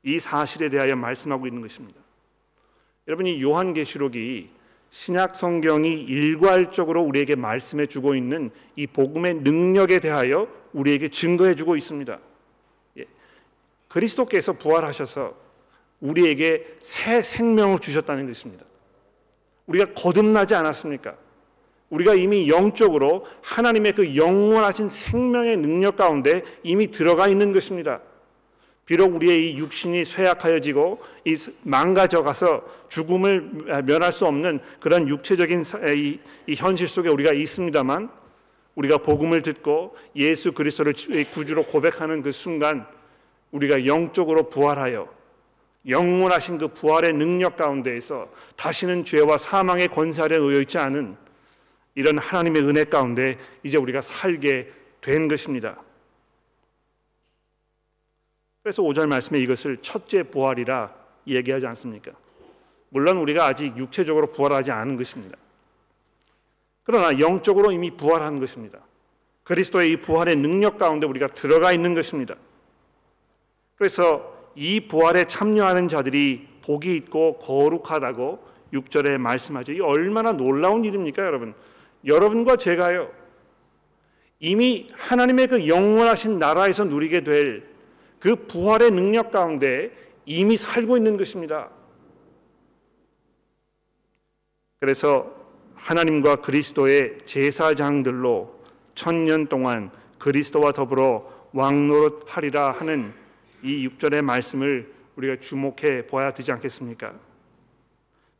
이 0.02 0.20
사실에 0.20 0.68
대하여 0.68 0.96
말씀하고 0.96 1.46
있는 1.46 1.62
것입니다. 1.62 1.98
여러분이 3.06 3.40
요한계시록이 3.40 4.50
신약 4.90 5.34
성경이 5.34 6.02
일괄적으로 6.02 7.02
우리에게 7.02 7.36
말씀해 7.36 7.86
주고 7.86 8.14
있는 8.14 8.50
이 8.76 8.86
복음의 8.86 9.36
능력에 9.36 9.98
대하여 9.98 10.46
우리에게 10.74 11.08
증거해 11.08 11.54
주고 11.54 11.74
있습니다. 11.74 12.18
예. 13.88 13.92
그리스도께서 13.92 14.52
부활하셔서 14.52 15.34
우리에게 16.00 16.76
새 16.78 17.22
생명을 17.22 17.80
주셨다는 17.80 18.26
것입니다. 18.26 18.64
우리가 19.66 19.92
거듭나지 19.94 20.54
않았습니까? 20.54 21.16
우리가 21.90 22.14
이미 22.14 22.48
영적으로 22.48 23.26
하나님의 23.42 23.92
그 23.92 24.16
영원하신 24.16 24.88
생명의 24.88 25.56
능력 25.56 25.96
가운데 25.96 26.42
이미 26.62 26.90
들어가 26.90 27.28
있는 27.28 27.52
것입니다. 27.52 28.00
비록 28.84 29.14
우리의 29.14 29.50
이 29.50 29.58
육신이 29.58 30.04
쇠약하여지고 30.04 31.02
이 31.26 31.36
망가져가서 31.62 32.64
죽음을 32.88 33.82
면할 33.84 34.12
수 34.12 34.26
없는 34.26 34.60
그런 34.80 35.08
육체적인 35.08 35.62
이, 35.94 36.18
이 36.46 36.54
현실 36.54 36.88
속에 36.88 37.10
우리가 37.10 37.32
있습니다만 37.32 38.08
우리가 38.76 38.98
복음을 38.98 39.42
듣고 39.42 39.94
예수 40.16 40.52
그리스도를 40.52 40.94
구주로 41.34 41.64
고백하는 41.64 42.22
그 42.22 42.32
순간 42.32 42.86
우리가 43.52 43.86
영적으로 43.86 44.48
부활하여 44.48 45.08
영원하신 45.86 46.58
그 46.58 46.68
부활의 46.68 47.14
능력 47.14 47.56
가운데에서 47.56 48.28
다시는 48.56 49.04
죄와 49.04 49.38
사망의 49.38 49.88
권세 49.88 50.22
아래 50.22 50.36
놓여 50.36 50.60
있지 50.60 50.76
않은 50.78 51.16
이런 51.94 52.18
하나님의 52.18 52.62
은혜 52.62 52.84
가운데 52.84 53.38
이제 53.62 53.78
우리가 53.78 54.00
살게 54.00 54.70
된 55.00 55.28
것입니다. 55.28 55.80
그래서 58.62 58.82
5절 58.82 59.06
말씀에 59.06 59.40
이것을 59.40 59.78
첫째 59.78 60.22
부활이라 60.24 60.94
얘기하지 61.26 61.66
않습니까? 61.68 62.12
물론 62.90 63.18
우리가 63.18 63.46
아직 63.46 63.76
육체적으로 63.76 64.30
부활하지 64.32 64.70
않은 64.70 64.96
것입니다. 64.96 65.38
그러나 66.82 67.18
영적으로 67.18 67.72
이미 67.72 67.90
부활한 67.90 68.40
것입니다. 68.40 68.78
그리스도의 69.44 69.92
이 69.92 69.96
부활의 69.96 70.36
능력 70.36 70.78
가운데 70.78 71.06
우리가 71.06 71.28
들어가 71.28 71.72
있는 71.72 71.94
것입니다. 71.94 72.34
그래서 73.78 74.36
이 74.54 74.80
부활에 74.88 75.24
참여하는 75.24 75.88
자들이 75.88 76.46
복이 76.62 76.94
있고 76.96 77.38
거룩하다고 77.38 78.40
6절에 78.74 79.16
말씀하죠. 79.16 79.72
이 79.72 79.80
얼마나 79.80 80.32
놀라운 80.32 80.84
일입니까, 80.84 81.24
여러분? 81.24 81.54
여러분과 82.04 82.56
제가요 82.56 83.10
이미 84.40 84.88
하나님의 84.92 85.46
그 85.46 85.68
영원하신 85.68 86.38
나라에서 86.38 86.84
누리게 86.84 87.24
될 87.24 87.78
그 88.18 88.34
부활의 88.46 88.90
능력 88.90 89.30
가운데 89.30 89.90
이미 90.26 90.56
살고 90.56 90.96
있는 90.96 91.16
것입니다. 91.16 91.70
그래서 94.80 95.34
하나님과 95.74 96.36
그리스도의 96.36 97.18
제사장들로 97.24 98.58
천년 98.94 99.46
동안 99.46 99.90
그리스도와 100.18 100.72
더불어 100.72 101.48
왕노릇 101.52 102.24
하리라 102.26 102.72
하는 102.72 103.12
이 103.62 103.88
6절의 103.88 104.22
말씀을 104.22 104.92
우리가 105.16 105.36
주목해 105.40 106.06
보아야 106.06 106.32
되지 106.32 106.52
않겠습니까? 106.52 107.14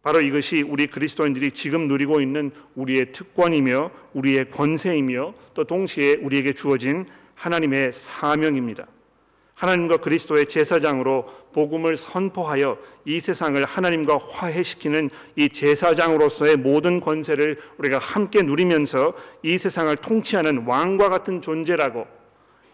바로 0.03 0.21
이것이 0.21 0.63
우리 0.63 0.87
그리스도인들이 0.87 1.51
지금 1.51 1.89
누리고 1.89 2.21
있는 2.21 2.53
우리의 2.77 3.13
특권이며 3.13 3.91
우리의 4.15 4.51
권세이며 4.51 5.35
또 5.55 5.65
동시에 5.65 6.15
우리에게 6.15 6.53
주어진 6.53 7.05
하나님의 7.35 7.93
사명입니다. 7.93 8.87
하나님과 9.55 9.97
그리스도의 9.97 10.47
제사장으로 10.47 11.27
복음을 11.53 11.97
선포하여 11.97 12.79
이 13.05 13.19
세상을 13.19 13.63
하나님과 13.65 14.19
화해시키는 14.19 15.11
이 15.35 15.49
제사장으로서의 15.49 16.57
모든 16.57 17.01
권세를 17.01 17.59
우리가 17.79 17.99
함께 17.99 18.43
누리면서 18.43 19.15
이 19.43 19.59
세상을 19.59 19.97
통치하는 19.97 20.65
왕과 20.65 21.09
같은 21.09 21.43
존재라고 21.43 22.07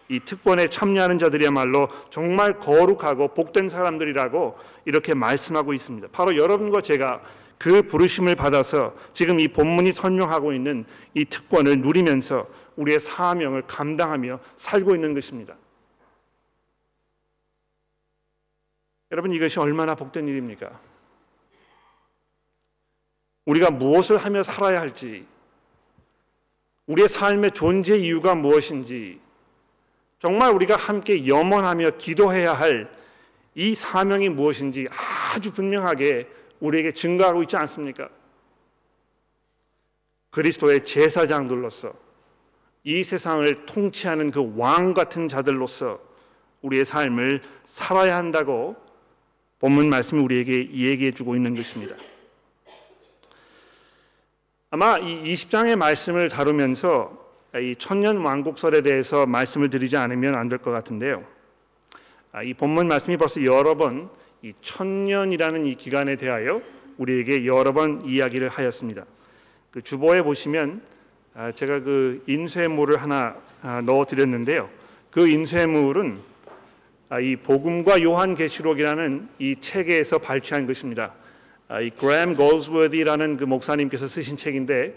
이 0.07 0.19
특권에 0.19 0.69
참여하는 0.69 1.17
자들이야말로 1.17 1.89
정말 2.09 2.59
거룩하고 2.59 3.33
복된 3.33 3.69
사람들이라고 3.69 4.57
이렇게 4.85 5.13
말씀하고 5.13 5.73
있습니다. 5.73 6.09
바로 6.11 6.37
여러분과 6.37 6.81
제가 6.81 7.21
그 7.57 7.83
부르심을 7.83 8.35
받아서 8.35 8.93
지금 9.13 9.39
이 9.39 9.47
본문이 9.47 9.91
설명하고 9.91 10.53
있는 10.53 10.85
이 11.13 11.25
특권을 11.25 11.79
누리면서 11.79 12.47
우리의 12.75 12.99
사명을 12.99 13.63
감당하며 13.63 14.39
살고 14.57 14.93
있는 14.93 15.13
것입니다. 15.13 15.55
여러분 19.11 19.31
이것이 19.33 19.59
얼마나 19.59 19.95
복된 19.95 20.27
일입니까? 20.27 20.79
우리가 23.45 23.69
무엇을 23.69 24.17
하며 24.17 24.43
살아야 24.43 24.81
할지, 24.81 25.25
우리의 26.87 27.07
삶의 27.07 27.51
존재 27.51 27.95
이유가 27.95 28.35
무엇인지, 28.35 29.19
정말 30.25 30.49
우리가 30.53 30.75
함께 30.75 31.27
염원하며 31.27 31.91
기도해야 31.97 32.53
할 32.53 32.89
이 33.57 33.73
사명이 33.73 34.29
무엇인지 34.29 34.85
아주 34.91 35.53
분명하게 35.53 36.27
우리에게 36.59 36.91
증거하고 36.91 37.43
있지 37.43 37.55
않습니까? 37.55 38.09
그리스도의 40.31 40.83
제사장들로서 40.83 41.93
이 42.83 43.03
세상을 43.03 43.65
통치하는 43.65 44.31
그 44.31 44.41
왕 44.57 44.93
같은 44.93 45.29
자들로서 45.29 46.01
우리의 46.63 46.83
삶을 46.83 47.43
살아야 47.63 48.17
한다고 48.17 48.75
본문 49.59 49.87
말씀이 49.89 50.21
우리에게 50.21 50.71
얘기해 50.73 51.11
주고 51.11 51.35
있는 51.37 51.55
것입니다. 51.55 51.95
아마 54.69 54.97
이 54.97 55.33
20장의 55.33 55.77
말씀을 55.77 56.27
다루면서 56.27 57.24
이 57.59 57.75
천년 57.77 58.17
왕국설에 58.17 58.81
대해서 58.81 59.25
말씀을 59.25 59.69
드리지 59.69 59.97
않으면 59.97 60.35
안 60.35 60.49
될 60.49 60.59
것 60.59 60.71
같은데요. 60.71 61.23
아, 62.31 62.43
이 62.43 62.53
본문 62.53 62.87
말씀이 62.87 63.17
벌써 63.17 63.43
여러 63.43 63.75
번 63.75 64.09
이 64.41 64.53
천년이라는 64.61 65.65
이 65.65 65.73
기간에 65.73 66.17
대하여 66.17 66.61
우리에게 66.97 67.47
여러 67.47 67.73
번 67.73 68.01
이야기를 68.05 68.49
하였습니다. 68.49 69.03
그 69.71 69.81
주보에 69.81 70.21
보시면 70.21 70.81
아, 71.33 71.51
제가 71.51 71.79
그 71.79 72.23
인쇄물을 72.27 73.01
하나 73.01 73.35
아, 73.63 73.81
넣어 73.83 74.05
드렸는데요. 74.05 74.69
그 75.09 75.27
인쇄물은 75.27 76.19
이 77.21 77.35
복음과 77.37 78.01
요한계시록이라는 78.03 79.29
이 79.39 79.55
책에서 79.55 80.17
발췌한 80.19 80.67
것입니다. 80.67 81.13
이 81.81 81.89
그램 81.89 82.35
골스워디라는 82.35 83.37
그 83.37 83.45
목사님께서 83.45 84.07
쓰신 84.07 84.37
책인데 84.37 84.93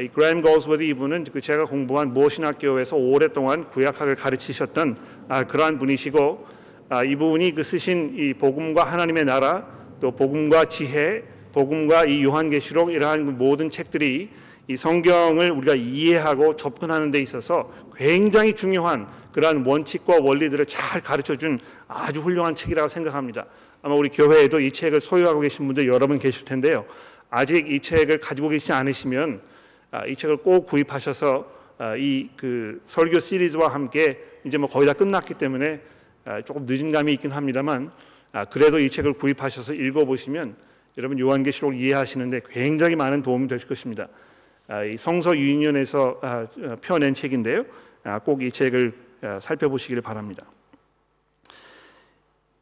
이 0.00 0.08
그램 0.08 0.42
골스워드 0.42 0.82
이분은 0.82 1.24
그 1.32 1.40
제가 1.40 1.64
공부한 1.64 2.12
모신학교에서 2.12 2.96
오랫동안 2.96 3.68
구약학을 3.68 4.16
가르치셨던 4.16 4.96
아, 5.28 5.44
그러한 5.44 5.78
분이시고 5.78 6.46
아, 6.88 7.04
이 7.04 7.16
부분이 7.16 7.54
그 7.54 7.62
쓰신 7.62 8.14
이 8.16 8.34
복음과 8.34 8.84
하나님의 8.84 9.24
나라 9.24 9.66
또 10.00 10.10
복음과 10.10 10.66
지혜, 10.66 11.22
복음과 11.52 12.04
이 12.04 12.24
요한계시록 12.24 12.92
이러한 12.92 13.26
그 13.26 13.30
모든 13.30 13.70
책들이 13.70 14.30
이 14.68 14.76
성경을 14.76 15.50
우리가 15.52 15.74
이해하고 15.74 16.56
접근하는 16.56 17.10
데 17.10 17.20
있어서 17.20 17.70
굉장히 17.94 18.54
중요한 18.54 19.06
그러한 19.32 19.64
원칙과 19.64 20.18
원리들을 20.20 20.66
잘 20.66 21.00
가르쳐 21.00 21.36
준 21.36 21.58
아주 21.88 22.20
훌륭한 22.20 22.54
책이라고 22.54 22.88
생각합니다. 22.88 23.46
아마 23.82 23.94
우리 23.94 24.08
교회에도 24.08 24.60
이 24.60 24.72
책을 24.72 25.00
소유하고 25.00 25.40
계신 25.40 25.66
분들 25.66 25.86
여러 25.86 26.06
분 26.06 26.18
계실 26.18 26.44
텐데요. 26.44 26.84
아직 27.30 27.70
이 27.70 27.80
책을 27.80 28.18
가지고 28.18 28.48
계시지 28.48 28.72
않으시면 28.72 29.40
아, 29.40 29.55
이 30.08 30.16
책을 30.16 30.38
꼭 30.38 30.66
구입하셔서 30.66 31.56
아, 31.78 31.94
이그 31.94 32.82
설교 32.86 33.20
시리즈와 33.20 33.68
함께 33.68 34.18
이제 34.44 34.56
뭐 34.56 34.68
거의 34.68 34.86
다 34.86 34.92
끝났기 34.94 35.34
때문에 35.34 35.80
아, 36.24 36.40
조금 36.42 36.64
늦은 36.66 36.90
감이 36.90 37.12
있긴 37.12 37.32
합니다만 37.32 37.90
그래도 38.50 38.78
이 38.78 38.90
책을 38.90 39.14
구입하셔서 39.14 39.74
읽어보시면 39.74 40.56
여러분 40.98 41.18
요한계시록 41.18 41.76
이해하시는데 41.76 42.42
굉장히 42.50 42.96
많은 42.96 43.22
도움이 43.22 43.48
될 43.48 43.58
것입니다. 43.58 44.08
아, 44.68 44.82
이 44.82 44.96
성서 44.96 45.36
유인연에서 45.36 46.20
아, 46.22 46.46
어, 46.58 46.76
펴낸 46.80 47.14
책인데요. 47.14 47.64
아, 48.02 48.18
꼭이 48.18 48.50
책을 48.50 49.06
살펴보시기를 49.40 50.02
바랍니다. 50.02 50.44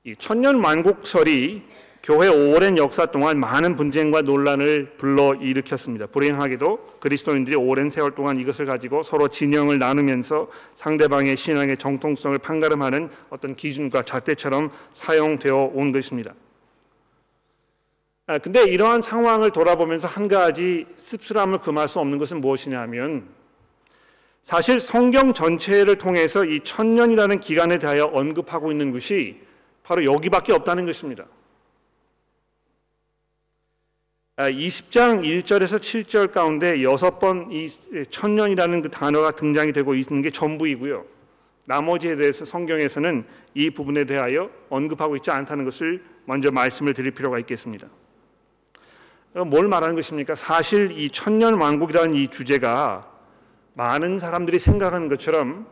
이 0.05 0.15
천년 0.17 0.61
만국설이 0.61 1.63
교회 2.05 2.29
오랜 2.29 2.77
역사 2.77 3.07
동안 3.07 3.41
많은 3.41 3.77
분쟁과 3.77 4.21
논란을 4.21 4.97
불러 4.99 5.35
일으켰습니다. 5.37 6.07
불행하게도 6.09 6.99
그리스도인들이 7.01 7.57
오랜 7.57 7.89
세월 7.89 8.15
동안 8.15 8.39
이것을 8.39 8.67
가지고 8.67 9.03
서로 9.03 9.29
진영을 9.29 9.79
나누면서 9.79 10.49
상대방의 10.75 11.35
신앙의 11.35 11.79
정통성을 11.79 12.37
판가름하는 12.41 13.09
어떤 13.31 13.57
기준과 13.57 14.03
잣대처럼 14.03 14.71
사용되어 14.91 15.71
온 15.73 15.93
것입니다. 15.93 16.35
아, 18.27 18.37
근데 18.37 18.65
이러한 18.65 19.01
상황을 19.01 19.53
돌아보면서 19.53 20.07
한 20.07 20.29
가지 20.29 20.85
씁쓸함을 20.97 21.61
금할 21.61 21.89
수 21.89 22.01
없는 22.01 22.19
것은 22.19 22.43
무엇이냐면 22.43 23.29
사실 24.43 24.79
성경 24.79 25.33
전체를 25.33 25.97
통해서 25.97 26.45
이 26.45 26.61
천년이라는 26.61 27.41
기간에 27.41 27.79
대하여 27.79 28.05
언급하고 28.13 28.71
있는 28.73 28.93
것이 28.93 29.41
바로 29.83 30.05
여기밖에 30.05 30.53
없다는 30.53 30.85
것입니다. 30.85 31.25
20장 34.37 35.19
아, 35.19 35.23
1절에서 35.23 35.79
7절 35.79 36.33
가운데 36.33 36.83
여섯 36.83 37.19
번 37.21 37.49
이 37.53 37.69
천년이라는 38.11 38.83
그 38.83 38.91
단어가 38.91 39.31
등장이 39.31 39.73
되고 39.73 39.95
있는 39.95 40.23
게 40.23 40.31
전부이고요. 40.31 41.05
나머지에 41.67 42.17
대해서 42.17 42.45
성경에서는 42.45 43.25
이 43.55 43.71
부분에 43.71 44.05
대하여 44.05 44.51
언급하고 44.71 45.17
있지 45.17 45.31
않다는 45.31 45.65
것을 45.65 46.03
먼저 46.25 46.51
말씀을 46.51 46.95
드릴 46.95 47.13
필요가 47.13 47.39
있겠습니다. 47.39 47.87
뭘 49.47 49.69
말하는 49.69 49.95
것입니까? 49.95 50.35
사실 50.35 50.91
이 50.99 51.11
천년 51.11 51.55
왕국이라는 51.55 52.15
이 52.15 52.29
주제가 52.29 53.09
많은 53.75 54.19
사람들이 54.19 54.59
생각하는 54.59 55.09
것처럼 55.09 55.67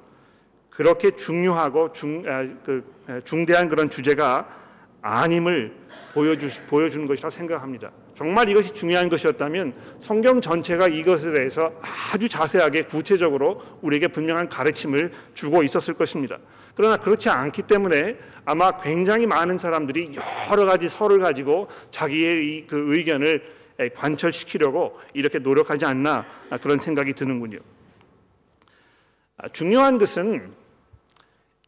그렇게 0.70 1.10
중요하고 1.10 1.92
중, 1.92 2.24
아, 2.26 2.46
그, 2.64 3.22
중대한 3.24 3.68
그런 3.68 3.90
주제가 3.90 4.61
아님을 5.02 5.74
보여주, 6.14 6.48
보여주는 6.68 7.06
것이라고 7.06 7.30
생각합니다. 7.30 7.90
정말 8.14 8.48
이것이 8.48 8.72
중요한 8.72 9.08
것이었다면 9.08 9.74
성경 9.98 10.40
전체가 10.40 10.88
이것에 10.88 11.32
대해서 11.32 11.72
아주 11.82 12.28
자세하게 12.28 12.82
구체적으로 12.82 13.62
우리에게 13.82 14.08
분명한 14.08 14.48
가르침을 14.48 15.12
주고 15.34 15.62
있었을 15.62 15.94
것입니다. 15.94 16.38
그러나 16.74 16.96
그렇지 16.96 17.28
않기 17.28 17.62
때문에 17.62 18.16
아마 18.44 18.78
굉장히 18.78 19.26
많은 19.26 19.58
사람들이 19.58 20.12
여러 20.50 20.66
가지 20.66 20.88
설을 20.88 21.18
가지고 21.18 21.68
자기의 21.90 22.66
그 22.66 22.94
의견을 22.94 23.42
관철시키려고 23.94 24.98
이렇게 25.14 25.38
노력하지 25.38 25.84
않나 25.84 26.26
그런 26.62 26.78
생각이 26.78 27.14
드는군요. 27.14 27.58
아, 29.38 29.48
중요한 29.48 29.98
것은 29.98 30.52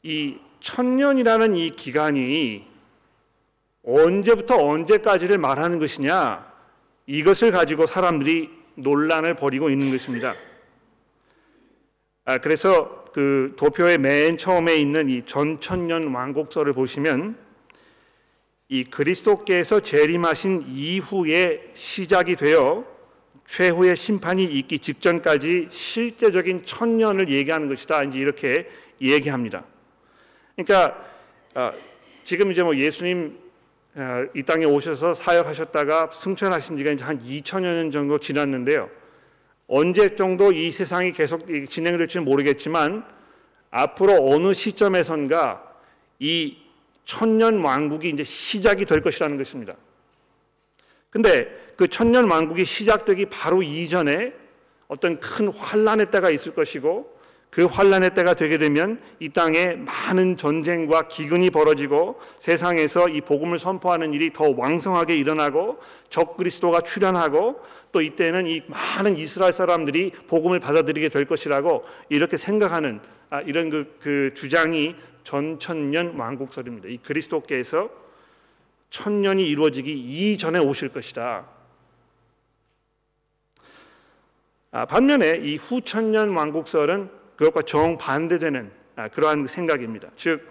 이 0.02 0.36
천년이라는 0.60 1.56
이 1.56 1.70
기간이 1.70 2.73
언제부터 3.86 4.56
언제까지를 4.56 5.38
말하는 5.38 5.78
것이냐 5.78 6.52
이것을 7.06 7.50
가지고 7.50 7.86
사람들이 7.86 8.50
논란을 8.76 9.34
벌이고 9.34 9.70
있는 9.70 9.90
것입니다. 9.90 10.34
아, 12.24 12.38
그래서 12.38 13.04
그 13.12 13.54
도표의 13.56 13.98
맨 13.98 14.38
처음에 14.38 14.74
있는 14.76 15.08
이 15.10 15.24
전천년 15.24 16.12
왕곡서를 16.12 16.72
보시면 16.72 17.36
이 18.68 18.84
그리스도께서 18.84 19.80
재림하신 19.80 20.64
이후에 20.66 21.70
시작이 21.74 22.34
되어 22.36 22.84
최후의 23.46 23.94
심판이 23.94 24.44
있기 24.44 24.78
직전까지 24.78 25.68
실제적인 25.70 26.64
천년을 26.64 27.28
얘기하는 27.28 27.68
것이다. 27.68 28.04
이제 28.04 28.18
이렇게 28.18 28.68
얘기합니다. 29.00 29.64
그러니까 30.56 31.04
아, 31.52 31.72
지금 32.24 32.50
이제 32.50 32.62
뭐 32.62 32.74
예수님 32.74 33.38
아, 33.38 33.43
이 34.34 34.42
땅에 34.42 34.64
오셔서 34.64 35.14
사역하셨다가 35.14 36.10
승천하신 36.12 36.76
지가 36.76 36.90
이제 36.90 37.04
한 37.04 37.18
2천여 37.20 37.62
년 37.62 37.90
정도 37.90 38.18
지났는데요. 38.18 38.90
언제 39.66 40.16
정도 40.16 40.52
이 40.52 40.70
세상이 40.70 41.12
계속 41.12 41.46
진행될지는 41.46 42.24
모르겠지만 42.24 43.04
앞으로 43.70 44.28
어느 44.30 44.52
시점에선가 44.52 45.62
이 46.18 46.58
천년 47.04 47.60
왕국이 47.60 48.10
이제 48.10 48.24
시작이 48.24 48.84
될 48.84 49.00
것이라는 49.00 49.36
것입니다. 49.36 49.74
근데 51.10 51.48
그 51.76 51.86
천년 51.86 52.28
왕국이 52.28 52.64
시작되기 52.64 53.26
바로 53.26 53.62
이전에 53.62 54.32
어떤 54.88 55.20
큰 55.20 55.48
환란의 55.48 56.10
때가 56.10 56.30
있을 56.30 56.54
것이고 56.54 57.13
그 57.54 57.66
환란의 57.66 58.14
때가 58.14 58.34
되게 58.34 58.58
되면 58.58 59.00
이 59.20 59.28
땅에 59.28 59.76
많은 59.76 60.36
전쟁과 60.36 61.06
기근이 61.06 61.50
벌어지고 61.50 62.18
세상에서 62.36 63.08
이 63.08 63.20
복음을 63.20 63.60
선포하는 63.60 64.12
일이 64.12 64.32
더 64.32 64.52
왕성하게 64.56 65.14
일어나고 65.14 65.78
적 66.08 66.36
그리스도가 66.36 66.80
출현하고 66.80 67.62
또 67.92 68.00
이때는 68.02 68.48
이 68.48 68.62
많은 68.66 69.16
이스라엘 69.16 69.52
사람들이 69.52 70.10
복음을 70.26 70.58
받아들이게 70.58 71.08
될 71.10 71.26
것이라고 71.26 71.84
이렇게 72.08 72.36
생각하는 72.36 72.98
아, 73.30 73.40
이런 73.42 73.70
그, 73.70 73.98
그 74.00 74.34
주장이 74.34 74.96
전천년 75.22 76.16
왕국설입니다. 76.18 76.88
이 76.88 76.96
그리스도께서 76.96 77.88
천년이 78.90 79.48
이루어지기 79.48 79.92
이전에 79.92 80.58
오실 80.58 80.88
것이다. 80.88 81.46
아, 84.72 84.86
반면에 84.86 85.36
이 85.44 85.54
후천년 85.54 86.30
왕국설은 86.30 87.22
그것과 87.36 87.62
정반대되는 87.62 88.70
아, 88.96 89.08
그러한 89.08 89.46
생각입니다. 89.46 90.08
즉 90.16 90.46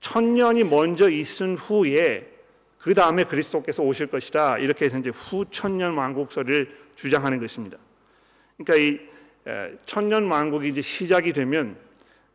천년이 0.00 0.64
먼저 0.64 1.08
있은 1.08 1.56
후에 1.56 2.30
그 2.78 2.94
다음에 2.94 3.24
그리스도께서 3.24 3.82
오실 3.82 4.08
것이다. 4.08 4.58
이렇게 4.58 4.84
해서 4.84 4.98
이제 4.98 5.10
후천년 5.10 5.94
왕국설을 5.94 6.68
주장하는 6.94 7.40
것입니다. 7.40 7.78
그러니까 8.56 8.76
이 8.76 9.00
천년 9.86 10.30
왕국이 10.30 10.68
이제 10.68 10.82
시작이 10.82 11.32
되면 11.32 11.76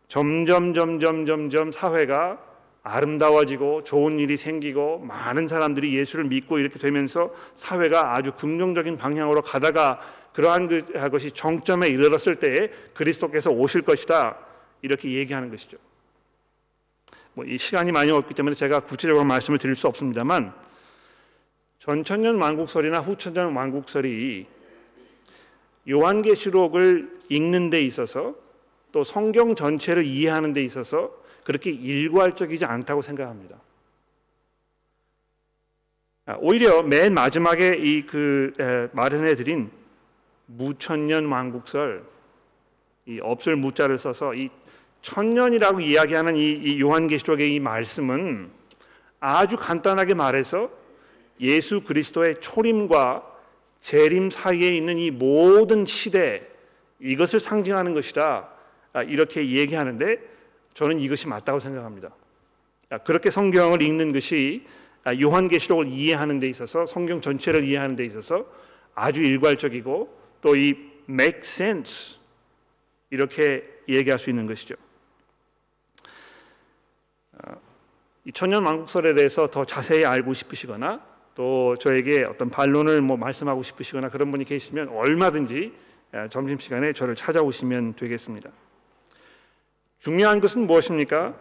점점 0.07 0.73
점점 0.73 1.25
점점 1.25 1.71
사회가 1.71 2.39
아름다워지고 2.81 3.83
좋은 3.83 4.19
일이 4.19 4.37
생기고 4.37 4.99
많은 4.99 5.47
사람들이 5.47 5.95
예수를 5.95 6.25
믿고 6.25 6.57
이렇게 6.57 6.79
되면서 6.79 7.31
사회가 7.53 8.15
아주 8.15 8.31
긍정적인 8.31 8.97
방향으로 8.97 9.41
가다가 9.41 9.99
그러한 10.33 10.67
그, 10.67 11.09
것이 11.09 11.31
정점에 11.31 11.87
이르렀을 11.87 12.35
때에 12.35 12.69
그리스도께서 12.93 13.51
오실 13.51 13.81
것이다 13.81 14.37
이렇게 14.81 15.11
얘기하는 15.11 15.49
것이죠. 15.49 15.77
뭐 17.33 17.45
이 17.45 17.57
시간이 17.57 17.91
많이 17.91 18.11
없기 18.11 18.33
때문에 18.33 18.55
제가 18.55 18.81
구체적으로 18.81 19.25
말씀을 19.25 19.59
드릴 19.59 19.75
수 19.75 19.87
없습니다만 19.87 20.53
전천년 21.79 22.39
왕국설이나 22.41 22.99
후천년 22.99 23.55
왕국설이 23.55 24.45
요한계시록을 25.87 27.19
읽는 27.29 27.69
데 27.69 27.81
있어서 27.81 28.35
또 28.91 29.03
성경 29.03 29.55
전체를 29.55 30.03
이해하는 30.03 30.53
데 30.53 30.63
있어서 30.63 31.11
그렇게 31.43 31.71
일괄적이지 31.71 32.65
않다고 32.65 33.01
생각합니다. 33.01 33.55
아, 36.25 36.37
오히려 36.39 36.83
맨 36.83 37.13
마지막에 37.13 37.75
이 37.77 38.05
그 38.05 38.89
마련해 38.93 39.35
드린 39.35 39.71
무천년 40.49 41.27
왕국설 41.27 42.03
이 43.05 43.19
없을 43.21 43.55
무자를 43.55 43.97
써서 43.97 44.33
이 44.33 44.49
천년이라고 45.01 45.79
이야기하는 45.79 46.35
이, 46.35 46.51
이 46.51 46.81
요한계시록의 46.81 47.53
이 47.53 47.59
말씀은 47.59 48.49
아주 49.19 49.57
간단하게 49.57 50.15
말해서 50.15 50.69
예수 51.39 51.81
그리스도의 51.81 52.41
초림과 52.41 53.25
재림 53.79 54.29
사이에 54.29 54.75
있는 54.75 54.97
이 54.97 55.11
모든 55.11 55.85
시대 55.85 56.45
이것을 56.99 57.39
상징하는 57.39 57.93
것이다 57.93 58.49
아, 58.93 59.03
이렇게 59.03 59.49
얘기하는데 59.51 60.17
저는 60.73 60.99
이것이 60.99 61.27
맞다고 61.27 61.59
생각합니다. 61.59 62.09
아, 62.89 62.97
그렇게 62.97 63.29
성경을 63.29 63.81
읽는 63.81 64.11
것이 64.11 64.65
아, 65.03 65.13
요한계시록을 65.15 65.87
이해하는 65.87 66.39
데 66.39 66.49
있어서 66.49 66.85
성경 66.85 67.21
전체를 67.21 67.63
이해하는 67.63 67.95
데 67.95 68.03
있어서 68.05 68.45
아주 68.95 69.21
일괄적이고 69.21 70.18
또 70.41 70.55
이 70.55 70.75
make 71.09 71.39
sense 71.39 72.19
이렇게 73.09 73.67
얘기할 73.87 74.19
수 74.19 74.29
있는 74.29 74.45
것이죠. 74.45 74.75
어, 77.33 77.59
이 78.25 78.31
천년 78.31 78.65
왕국설에 78.65 79.13
대해서 79.13 79.47
더 79.47 79.65
자세히 79.65 80.05
알고 80.05 80.33
싶으시거나 80.33 81.01
또 81.35 81.75
저에게 81.77 82.23
어떤 82.23 82.49
반론을 82.49 83.01
뭐 83.01 83.17
말씀하고 83.17 83.63
싶으시거나 83.63 84.09
그런 84.09 84.29
분이 84.31 84.45
계시면 84.45 84.89
얼마든지 84.89 85.73
점심 86.29 86.59
시간에 86.59 86.91
저를 86.93 87.15
찾아오시면 87.15 87.93
되겠습니다. 87.95 88.49
중요한 89.99 90.39
것은 90.39 90.65
무엇입니까? 90.67 91.35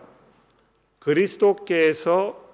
그리스도께서 0.98 2.44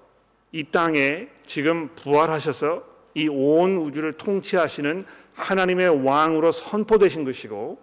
이 0.51 0.63
땅에 0.63 1.27
지금 1.45 1.89
부활하셔서 1.95 2.95
이 3.15 3.27
온 3.29 3.77
우주를 3.77 4.13
통치하시는 4.13 5.01
하나님의 5.35 6.05
왕으로 6.05 6.51
선포되신 6.51 7.23
것이고 7.23 7.79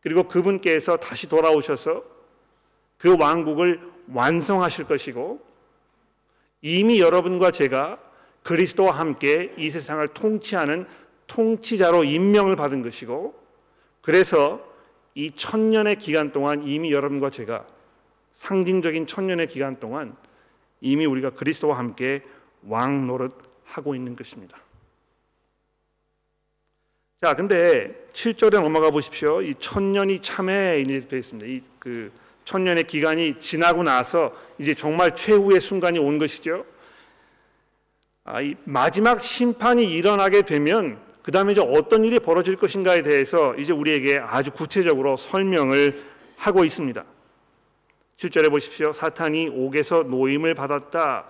그리고 0.00 0.28
그분께서 0.28 0.96
다시 0.96 1.28
돌아오셔서 1.28 2.04
그 2.98 3.16
왕국을 3.18 3.80
완성하실 4.12 4.84
것이고 4.84 5.40
이미 6.62 7.00
여러분과 7.00 7.50
제가 7.50 7.98
그리스도와 8.42 8.92
함께 8.92 9.52
이 9.56 9.70
세상을 9.70 10.06
통치하는 10.08 10.86
통치자로 11.26 12.04
임명을 12.04 12.56
받은 12.56 12.82
것이고 12.82 13.34
그래서 14.02 14.62
이 15.14 15.30
천년의 15.30 15.96
기간 15.96 16.32
동안 16.32 16.66
이미 16.66 16.92
여러분과 16.92 17.30
제가 17.30 17.66
상징적인 18.32 19.06
천년의 19.06 19.48
기간 19.48 19.80
동안 19.80 20.16
이미 20.80 21.06
우리가 21.06 21.30
그리스도와 21.30 21.78
함께 21.78 22.22
왕 22.66 23.06
노릇 23.06 23.32
하고 23.64 23.94
있는 23.94 24.16
것입니다. 24.16 24.58
자, 27.24 27.32
근데 27.32 27.90
7절에 28.12 28.60
넘어가 28.60 28.90
보십시오. 28.90 29.40
이 29.40 29.54
천년이 29.58 30.20
참에 30.20 30.82
되어 31.08 31.18
있습니다. 31.18 31.46
이 31.48 31.62
그 31.78 32.12
천년의 32.44 32.84
기간이 32.84 33.40
지나고 33.40 33.82
나서 33.82 34.30
이제 34.58 34.74
정말 34.74 35.16
최후의 35.16 35.58
순간이 35.58 35.98
온 35.98 36.18
것이죠. 36.18 36.66
아, 38.24 38.42
이 38.42 38.56
마지막 38.64 39.22
심판이 39.22 39.84
일어나게 39.84 40.42
되면 40.42 40.98
그 41.22 41.32
다음에 41.32 41.52
이제 41.52 41.62
어떤 41.62 42.04
일이 42.04 42.18
벌어질 42.18 42.56
것인가에 42.56 43.00
대해서 43.00 43.54
이제 43.54 43.72
우리에게 43.72 44.18
아주 44.18 44.50
구체적으로 44.50 45.16
설명을 45.16 46.04
하고 46.36 46.62
있습니다. 46.62 47.02
7절에 48.18 48.50
보십시오. 48.50 48.92
사탄이 48.92 49.48
옥에서 49.48 50.02
노임을 50.02 50.54
받았다. 50.54 51.24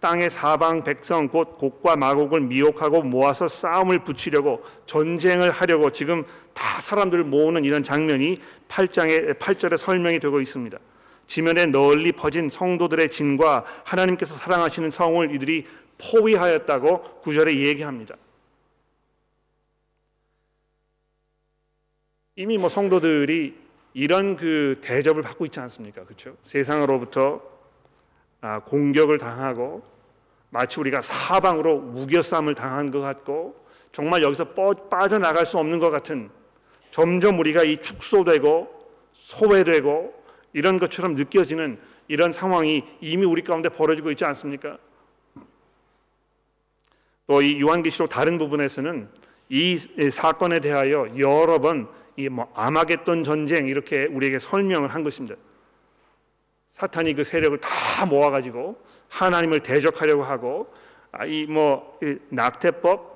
땅의 0.00 0.30
사방 0.30 0.82
백성 0.82 1.28
곧 1.28 1.58
곡과 1.58 1.96
마곡을 1.96 2.40
미혹하고 2.40 3.02
모아서 3.02 3.46
싸움을 3.46 4.00
붙이려고 4.00 4.64
전쟁을 4.86 5.50
하려고 5.50 5.90
지금 5.90 6.24
다 6.54 6.80
사람들을 6.80 7.24
모으는 7.24 7.64
이런 7.64 7.82
장면이 7.82 8.38
8장의 8.68 9.38
8절에 9.38 9.76
설명이 9.76 10.18
되고 10.18 10.40
있습니다. 10.40 10.78
지면에 11.26 11.66
널리 11.66 12.12
퍼진 12.12 12.48
성도들의 12.48 13.10
진과 13.10 13.64
하나님께서 13.84 14.34
사랑하시는 14.34 14.90
성을 14.90 15.32
이들이 15.34 15.66
포위하였다고 15.98 17.20
구절에 17.20 17.54
얘기합니다. 17.56 18.16
이미 22.36 22.56
뭐 22.56 22.70
성도들이 22.70 23.54
이런 23.92 24.34
그 24.34 24.80
대접을 24.80 25.20
받고 25.20 25.44
있지 25.46 25.60
않습니까? 25.60 26.04
그렇죠? 26.04 26.36
세상으로부터 26.42 27.42
아, 28.40 28.60
공격을 28.60 29.18
당하고 29.18 29.89
마치 30.50 30.80
우리가 30.80 31.00
사방으로 31.00 31.92
우겨쌈을 31.94 32.54
당한 32.54 32.90
것 32.90 33.00
같고 33.00 33.56
정말 33.92 34.22
여기서 34.22 34.44
빠져나갈 34.90 35.46
수 35.46 35.58
없는 35.58 35.78
것 35.78 35.90
같은 35.90 36.30
점점 36.90 37.38
우리가 37.38 37.62
이 37.62 37.76
축소되고 37.78 38.68
소외되고 39.12 40.14
이런 40.52 40.78
것처럼 40.78 41.14
느껴지는 41.14 41.78
이런 42.08 42.32
상황이 42.32 42.84
이미 43.00 43.24
우리 43.24 43.42
가운데 43.42 43.68
벌어지고 43.68 44.10
있지 44.10 44.24
않습니까? 44.24 44.78
또 47.28 47.40
이 47.42 47.60
요한계시록 47.60 48.08
다른 48.08 48.38
부분에서는 48.38 49.08
이 49.50 49.78
사건에 50.10 50.58
대하여 50.58 51.06
여러 51.16 51.60
번이뭐 51.60 52.50
아마겟돈 52.54 53.22
전쟁 53.22 53.68
이렇게 53.68 54.06
우리에게 54.06 54.40
설명을 54.40 54.92
한 54.92 55.04
것입니다. 55.04 55.36
사탄이 56.70 57.14
그 57.14 57.22
세력을 57.22 57.56
다 57.58 58.04
모아가지고 58.06 58.82
하나님을 59.10 59.60
대적하려고 59.60 60.24
하고 60.24 60.72
아, 61.12 61.26
이뭐 61.26 61.98
낙태법 62.30 63.10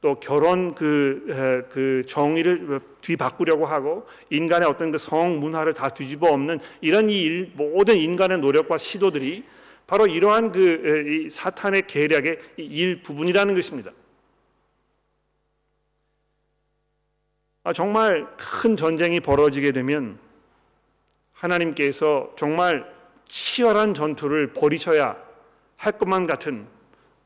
또 0.00 0.14
결혼 0.20 0.76
그, 0.76 1.66
그 1.70 2.04
정의를 2.06 2.80
뒤바꾸려고 3.00 3.66
하고 3.66 4.06
인간의 4.30 4.68
어떤 4.68 4.92
그 4.92 4.98
성 4.98 5.40
문화를 5.40 5.74
다 5.74 5.88
뒤집어 5.88 6.28
엎는 6.28 6.60
이런 6.80 7.10
이 7.10 7.20
일, 7.22 7.50
모든 7.54 7.96
인간의 7.96 8.38
노력과 8.38 8.78
시도들이 8.78 9.44
바로 9.88 10.06
이러한 10.06 10.52
그 10.52 11.26
사탄의 11.30 11.86
계략의 11.88 12.38
일부분이라는 12.58 13.54
것입니다. 13.54 13.90
아, 17.64 17.72
정말 17.72 18.26
큰 18.36 18.76
전쟁이 18.76 19.18
벌어지게 19.18 19.72
되면 19.72 20.18
하나님께서 21.32 22.32
정말 22.36 22.86
치열한 23.26 23.94
전투를 23.94 24.52
벌이셔야 24.52 25.27
할 25.78 25.96
것만 25.96 26.26
같은 26.26 26.66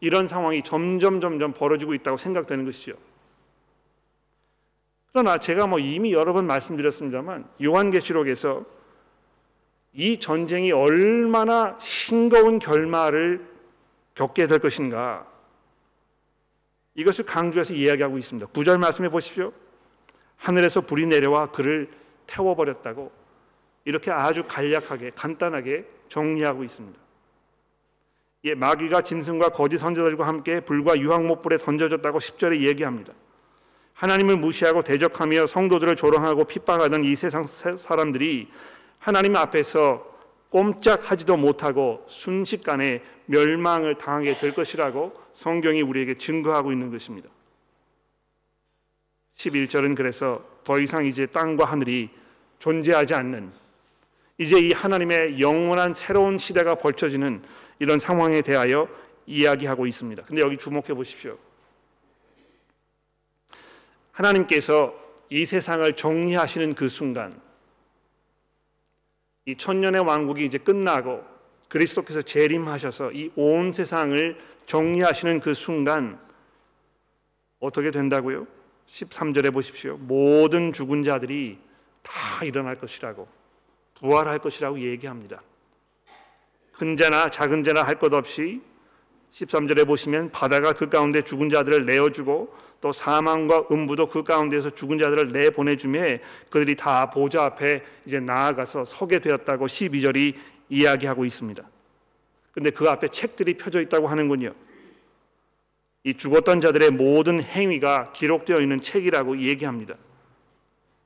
이런 0.00 0.28
상황이 0.28 0.62
점점 0.62 1.20
점점 1.20 1.52
벌어지고 1.52 1.94
있다고 1.94 2.16
생각되는 2.16 2.64
것이죠. 2.64 2.92
그러나 5.10 5.38
제가 5.38 5.66
뭐 5.66 5.78
이미 5.78 6.12
여러 6.12 6.32
번 6.32 6.46
말씀드렸습니다만 6.46 7.48
요한계시록에서 7.62 8.64
이 9.94 10.18
전쟁이 10.18 10.72
얼마나 10.72 11.76
싱거운 11.78 12.58
결말을 12.58 13.46
겪게 14.14 14.46
될 14.46 14.58
것인가 14.58 15.26
이것을 16.94 17.24
강조해서 17.24 17.74
이야기하고 17.74 18.18
있습니다. 18.18 18.48
구절 18.48 18.78
말씀해 18.78 19.08
보십시오. 19.10 19.52
하늘에서 20.36 20.82
불이 20.82 21.06
내려와 21.06 21.50
그를 21.50 21.90
태워버렸다고 22.26 23.12
이렇게 23.84 24.10
아주 24.10 24.44
간략하게 24.46 25.12
간단하게 25.14 25.86
정리하고 26.08 26.64
있습니다. 26.64 26.98
예, 28.44 28.54
마귀가 28.54 29.02
짐승과 29.02 29.50
거짓 29.50 29.78
선지자들과 29.78 30.26
함께 30.26 30.60
불과 30.60 30.98
유황못불에 30.98 31.58
던져졌다고 31.58 32.18
10절에 32.18 32.62
얘기합니다. 32.62 33.12
하나님을 33.94 34.36
무시하고 34.36 34.82
대적하며 34.82 35.46
성도들을 35.46 35.94
조롱하고 35.94 36.44
핍박하던 36.44 37.04
이 37.04 37.14
세상 37.14 37.44
사람들이 37.44 38.48
하나님 38.98 39.36
앞에서 39.36 40.10
꼼짝하지도 40.50 41.36
못하고 41.36 42.04
순식간에 42.08 43.02
멸망을 43.26 43.96
당하게 43.96 44.34
될 44.34 44.52
것이라고 44.52 45.14
성경이 45.32 45.82
우리에게 45.82 46.18
증거하고 46.18 46.72
있는 46.72 46.90
것입니다. 46.90 47.28
11절은 49.36 49.96
그래서 49.96 50.44
더 50.64 50.80
이상 50.80 51.06
이제 51.06 51.26
땅과 51.26 51.64
하늘이 51.64 52.10
존재하지 52.58 53.14
않는 53.14 53.52
이제 54.38 54.58
이 54.58 54.72
하나님의 54.72 55.40
영원한 55.40 55.94
새로운 55.94 56.38
시대가 56.38 56.74
벌쳐지는 56.74 57.42
이런 57.82 57.98
상황에 57.98 58.42
대하여 58.42 58.88
이야기하고 59.26 59.88
있습니다. 59.88 60.22
근데 60.26 60.40
여기 60.40 60.56
주목해 60.56 60.94
보십시오. 60.94 61.36
하나님께서 64.12 64.94
이 65.30 65.44
세상을 65.44 65.92
정리하시는 65.96 66.76
그 66.76 66.88
순간 66.88 67.32
이 69.46 69.56
천년의 69.56 70.02
왕국이 70.02 70.44
이제 70.44 70.58
끝나고 70.58 71.24
그리스도께서 71.68 72.22
재림하셔서 72.22 73.10
이 73.14 73.32
온 73.34 73.72
세상을 73.72 74.38
정리하시는 74.66 75.40
그 75.40 75.52
순간 75.52 76.20
어떻게 77.58 77.90
된다고요? 77.90 78.46
13절에 78.86 79.52
보십시오. 79.52 79.96
모든 79.96 80.72
죽은 80.72 81.02
자들이 81.02 81.58
다 82.02 82.44
일어날 82.44 82.78
것이라고 82.78 83.26
부활할 83.94 84.38
것이라고 84.38 84.78
얘기합니다. 84.78 85.42
큰 86.72 86.96
자나 86.96 87.28
작은 87.28 87.62
자나 87.64 87.82
할 87.82 87.96
것 87.98 88.12
없이 88.14 88.60
13절에 89.32 89.86
보시면 89.86 90.30
바다가 90.30 90.72
그 90.72 90.88
가운데 90.88 91.22
죽은 91.22 91.48
자들을 91.48 91.86
내어주고 91.86 92.54
또 92.80 92.92
사망과 92.92 93.68
음부도 93.70 94.08
그 94.08 94.24
가운데서 94.24 94.70
죽은 94.70 94.98
자들을 94.98 95.32
내보내주매 95.32 96.20
그들이 96.50 96.76
다 96.76 97.08
보좌 97.08 97.44
앞에 97.44 97.82
이제 98.04 98.18
나아가서 98.18 98.84
서게 98.84 99.20
되었다고 99.20 99.66
12절이 99.66 100.34
이야기하고 100.68 101.24
있습니다. 101.24 101.62
근데 102.50 102.70
그 102.70 102.88
앞에 102.90 103.08
책들이 103.08 103.54
펴져 103.56 103.80
있다고 103.80 104.08
하는군요. 104.08 104.52
이 106.04 106.14
죽었던 106.14 106.60
자들의 106.60 106.90
모든 106.90 107.42
행위가 107.42 108.12
기록되어 108.12 108.60
있는 108.60 108.82
책이라고 108.82 109.38
얘기합니다. 109.38 109.94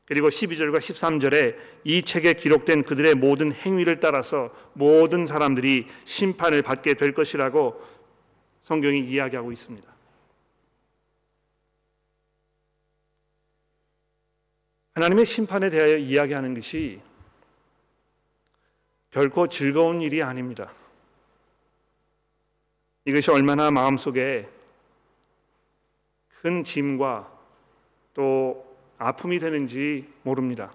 그리고 0.07 0.29
12절과 0.29 0.79
13절에 0.79 1.57
이 1.85 2.03
책에 2.03 2.35
기록된 2.35 2.85
그들의 2.85 3.16
모든 3.16 3.53
행위를 3.53 3.99
따라서 3.99 4.55
모든 4.73 5.27
사람들이 5.27 5.88
심판을 6.05 6.62
받게 6.62 6.95
될 6.95 7.12
것이라고 7.12 7.83
성경이 8.61 9.01
이야기하고 9.01 9.51
있습니다. 9.53 9.97
하나님의 14.95 15.27
심판에 15.27 15.69
대하여 15.71 15.97
이야기하는 15.99 16.55
것이 16.55 17.01
결코 19.11 19.49
즐거운 19.49 20.01
일이 20.01 20.23
아닙니다. 20.23 20.73
이것이 23.05 23.31
얼마나 23.31 23.71
마음속에 23.71 24.49
큰 26.40 26.64
짐과 26.64 27.33
또 28.14 28.65
아픔이 28.98 29.38
되는지 29.38 30.09
모릅니다. 30.22 30.72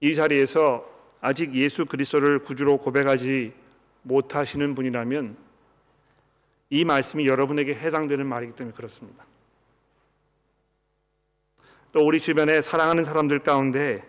이 0.00 0.14
자리에서 0.14 0.88
아직 1.20 1.54
예수 1.54 1.86
그리스도를 1.86 2.40
구주로 2.40 2.78
고백하지 2.78 3.52
못하시는 4.02 4.74
분이라면 4.74 5.36
이 6.70 6.84
말씀이 6.84 7.26
여러분에게 7.26 7.74
해당되는 7.74 8.26
말이기 8.26 8.54
때문에 8.54 8.74
그렇습니다. 8.74 9.24
또 11.92 12.06
우리 12.06 12.20
주변에 12.20 12.60
사랑하는 12.60 13.04
사람들 13.04 13.38
가운데 13.40 14.04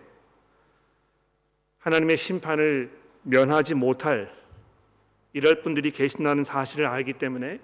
하나님의 1.78 2.16
심판을 2.16 2.90
면하지 3.22 3.74
못할 3.74 4.32
이럴 5.32 5.62
분들이 5.62 5.90
계신다는 5.90 6.44
사실을 6.44 6.86
알기 6.86 7.14
때문에 7.14 7.60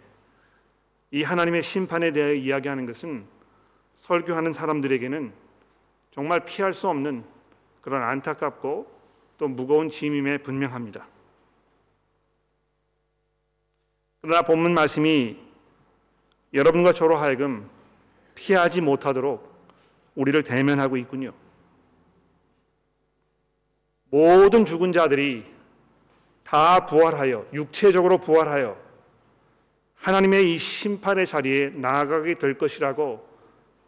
이 1.15 1.23
하나님의 1.23 1.63
심판에 1.63 2.11
대해 2.11 2.35
이야기하는 2.35 2.87
것은 2.87 3.25
설교하는 3.95 4.53
사람들에게는 4.53 5.33
정말 6.11 6.45
피할 6.45 6.75
수 6.75 6.89
없는 6.89 7.23
그런 7.83 8.03
안타깝고 8.03 8.93
또 9.39 9.47
무거운 9.47 9.91
짐임에 9.91 10.39
분명합니다. 10.39 11.07
그러나 14.23 14.43
본문 14.43 14.75
말씀이 14.75 15.39
여러분과 16.53 16.93
저로 16.93 17.15
하여금 17.15 17.71
피하지 18.35 18.81
못하도록 18.81 19.55
우리를 20.17 20.43
대면하고 20.43 20.97
있군요. 20.97 21.33
모든 24.11 24.65
죽은 24.65 24.91
자들이 24.91 25.45
다 26.43 26.87
부활하여 26.87 27.47
육체적으로 27.53 28.19
부활하여 28.19 28.84
하나님의 30.05 30.53
이 30.53 30.59
심판의 30.59 31.27
자리에 31.27 31.71
나아가게 31.71 32.35
될 32.35 32.59
것이라고 32.59 33.27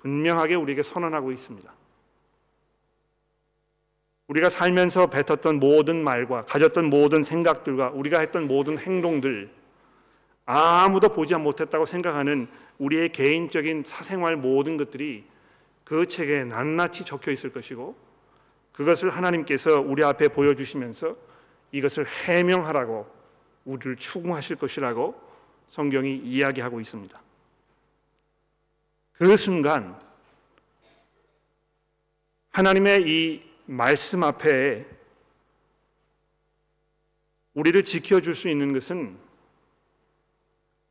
분명하게 0.01 0.55
우리에게 0.55 0.83
선언하고 0.83 1.31
있습니다. 1.31 1.71
우리가 4.29 4.49
살면서 4.49 5.09
뱉었던 5.11 5.61
모든 5.61 6.03
말과 6.03 6.41
가졌던 6.41 6.87
모든 6.87 7.23
생각들과 7.23 7.91
우리가 7.91 8.21
했던 8.21 8.49
모든 8.49 8.79
행동들 8.79 9.51
아무도 10.47 11.11
보지 11.11 11.35
못했다고 11.35 11.85
생각하는 11.85 12.49
우리의 12.79 13.13
개인적인 13.13 13.83
사생활 13.85 14.37
모든 14.37 14.79
것들이 14.79 15.27
그 15.85 16.07
책에 16.07 16.45
낱낱이 16.45 17.05
적혀 17.05 17.31
있을 17.31 17.53
것이고 17.53 17.95
그것을 18.73 19.11
하나님께서 19.11 19.83
우리 19.83 20.03
앞에 20.03 20.29
보여주시면서 20.29 21.15
이것을 21.73 22.07
해명하라고 22.07 23.07
우리를 23.67 23.97
추궁하실 23.97 24.57
것이라고 24.57 25.26
성경이 25.69 26.19
이야기하고 26.19 26.81
있습니다. 26.81 27.21
그 29.13 29.37
순간 29.37 29.99
하나님의 32.51 33.03
이 33.07 33.43
말씀 33.67 34.23
앞에 34.23 34.87
우리를 37.55 37.85
지켜줄 37.85 38.35
수 38.35 38.49
있는 38.49 38.73
것은 38.73 39.19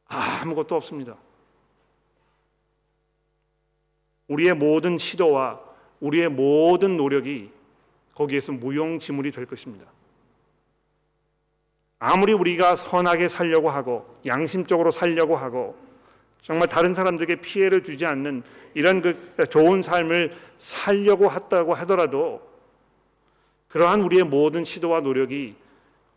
아무것도 0.05 0.75
없습니다. 0.75 1.17
우리의 4.27 4.55
모든 4.55 4.97
시도와 4.97 5.61
우리의 5.99 6.29
모든 6.29 6.97
노력이 6.97 7.51
거기에서 8.13 8.51
무용지물이 8.51 9.31
될 9.31 9.45
것입니다. 9.45 9.85
아무리 12.07 12.33
우리가 12.33 12.75
선하게 12.75 13.27
살려고 13.27 13.71
하고 13.71 14.05
양심적으로 14.27 14.91
살려고 14.91 15.35
하고 15.35 15.75
정말 16.39 16.69
다른 16.69 16.93
사람들에게 16.93 17.41
피해를 17.41 17.81
주지 17.81 18.05
않는 18.05 18.43
이런 18.75 19.01
그 19.01 19.47
좋은 19.49 19.81
삶을 19.81 20.37
살려고 20.59 21.31
했다고 21.31 21.73
하더라도 21.73 22.47
그러한 23.69 24.01
우리의 24.01 24.23
모든 24.23 24.63
시도와 24.63 24.99
노력이 24.99 25.55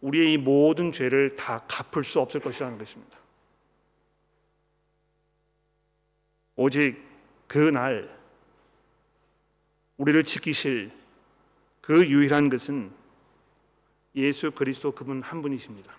우리의 0.03 0.35
이 0.35 0.37
모든 0.37 0.93
죄를 0.93 1.37
다 1.37 1.63
갚을 1.67 2.05
수 2.05 2.21
없을 2.21 2.41
것이라는 2.41 2.77
것입니다. 2.77 3.17
오직 6.55 7.03
그날 7.47 8.15
우리를 9.97 10.23
지키실 10.25 10.91
그 11.81 12.07
유일한 12.07 12.51
것은 12.51 12.91
예수 14.15 14.51
그리스도 14.51 14.93
그분 14.93 15.23
한 15.23 15.43
분이십니다. 15.43 15.93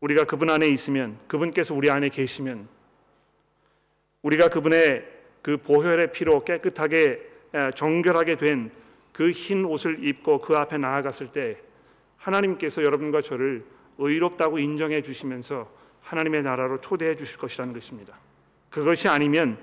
우리가 0.00 0.24
그분 0.24 0.50
안에 0.50 0.68
있으면 0.68 1.18
그분께서 1.28 1.74
우리 1.74 1.90
안에 1.90 2.08
계시면 2.08 2.68
우리가 4.22 4.48
그분의 4.48 5.06
그 5.42 5.56
보혈의 5.58 6.12
피로 6.12 6.44
깨끗하게 6.44 7.20
정결하게 7.74 8.36
된 8.36 8.84
그 9.14 9.30
흰 9.30 9.64
옷을 9.64 10.04
입고 10.04 10.40
그 10.40 10.56
앞에 10.56 10.76
나아갔을 10.76 11.28
때 11.28 11.56
하나님께서 12.16 12.82
여러분과 12.82 13.22
저를 13.22 13.64
의롭다고 13.96 14.58
인정해 14.58 15.02
주시면서 15.02 15.70
하나님의 16.02 16.42
나라로 16.42 16.80
초대해 16.80 17.14
주실 17.14 17.38
것이라는 17.38 17.72
것입니다. 17.72 18.18
그것이 18.70 19.08
아니면 19.08 19.56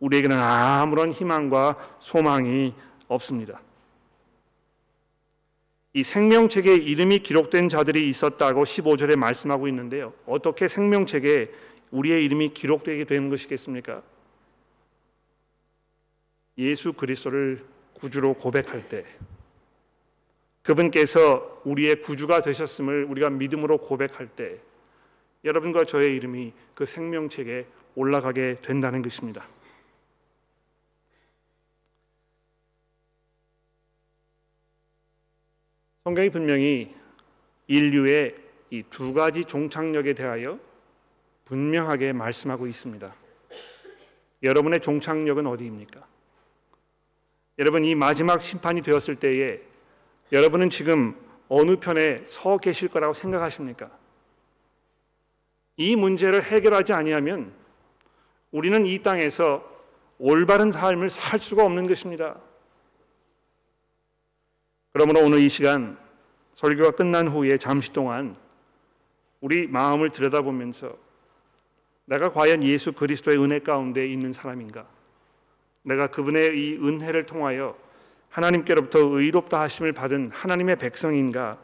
우리에게는 0.00 0.36
아무런 0.36 1.12
희망과 1.12 1.96
소망이 2.00 2.74
없습니다. 3.06 3.60
이 5.94 6.02
생명책에 6.04 6.74
이름이 6.74 7.20
기록된 7.20 7.68
자들이 7.68 8.08
있었다고 8.08 8.64
15절에 8.64 9.16
말씀하고 9.16 9.68
있는데요. 9.68 10.12
어떻게 10.26 10.68
생명책에 10.68 11.50
우리의 11.90 12.24
이름이 12.24 12.50
기록되게 12.50 13.04
되는 13.04 13.30
것이겠습니까? 13.30 14.02
예수 16.58 16.92
그리스도를 16.92 17.64
구주로 17.94 18.34
고백할 18.34 18.88
때 18.88 19.04
그분께서 20.62 21.62
우리의 21.64 22.02
구주가 22.02 22.42
되셨음을 22.42 23.04
우리가 23.04 23.30
믿음으로 23.30 23.78
고백할 23.78 24.28
때 24.28 24.58
여러분과 25.44 25.84
저의 25.84 26.14
이름이 26.16 26.52
그 26.74 26.84
생명책에 26.84 27.66
올라가게 27.94 28.58
된다는 28.60 29.00
것입니다. 29.00 29.46
성경이 36.04 36.30
분명히 36.30 36.94
인류의 37.66 38.34
이 38.70 38.82
두 38.90 39.14
가지 39.14 39.44
종착역에 39.44 40.12
대하여 40.12 40.58
분명하게 41.46 42.12
말씀하고 42.12 42.66
있습니다. 42.66 43.14
여러분의 44.42 44.80
종착역은 44.80 45.46
어디입니까? 45.46 46.06
여러분 47.58 47.84
이 47.84 47.94
마지막 47.94 48.40
심판이 48.40 48.82
되었을 48.82 49.16
때에 49.16 49.60
여러분은 50.30 50.70
지금 50.70 51.16
어느 51.48 51.76
편에 51.76 52.24
서 52.24 52.58
계실 52.58 52.88
거라고 52.88 53.14
생각하십니까? 53.14 53.90
이 55.78 55.96
문제를 55.96 56.42
해결하지 56.42 56.92
아니하면 56.92 57.52
우리는 58.50 58.84
이 58.84 59.00
땅에서 59.02 59.64
올바른 60.18 60.70
삶을 60.70 61.08
살 61.08 61.40
수가 61.40 61.64
없는 61.64 61.86
것입니다. 61.86 62.38
그러므로 64.92 65.20
오늘 65.20 65.40
이 65.40 65.48
시간 65.48 65.98
설교가 66.54 66.92
끝난 66.92 67.28
후에 67.28 67.56
잠시 67.58 67.92
동안 67.92 68.36
우리 69.40 69.66
마음을 69.66 70.10
들여다보면서 70.10 70.96
내가 72.06 72.32
과연 72.32 72.62
예수 72.62 72.92
그리스도의 72.92 73.38
은혜 73.38 73.58
가운데 73.60 74.06
있는 74.06 74.32
사람인가? 74.32 74.86
내가 75.82 76.08
그분의 76.08 76.58
이 76.58 76.76
은혜를 76.76 77.26
통하여 77.26 77.76
하나님께로부터 78.30 78.98
의롭다 78.98 79.60
하심을 79.60 79.92
받은 79.92 80.30
하나님의 80.32 80.76
백성인가? 80.76 81.58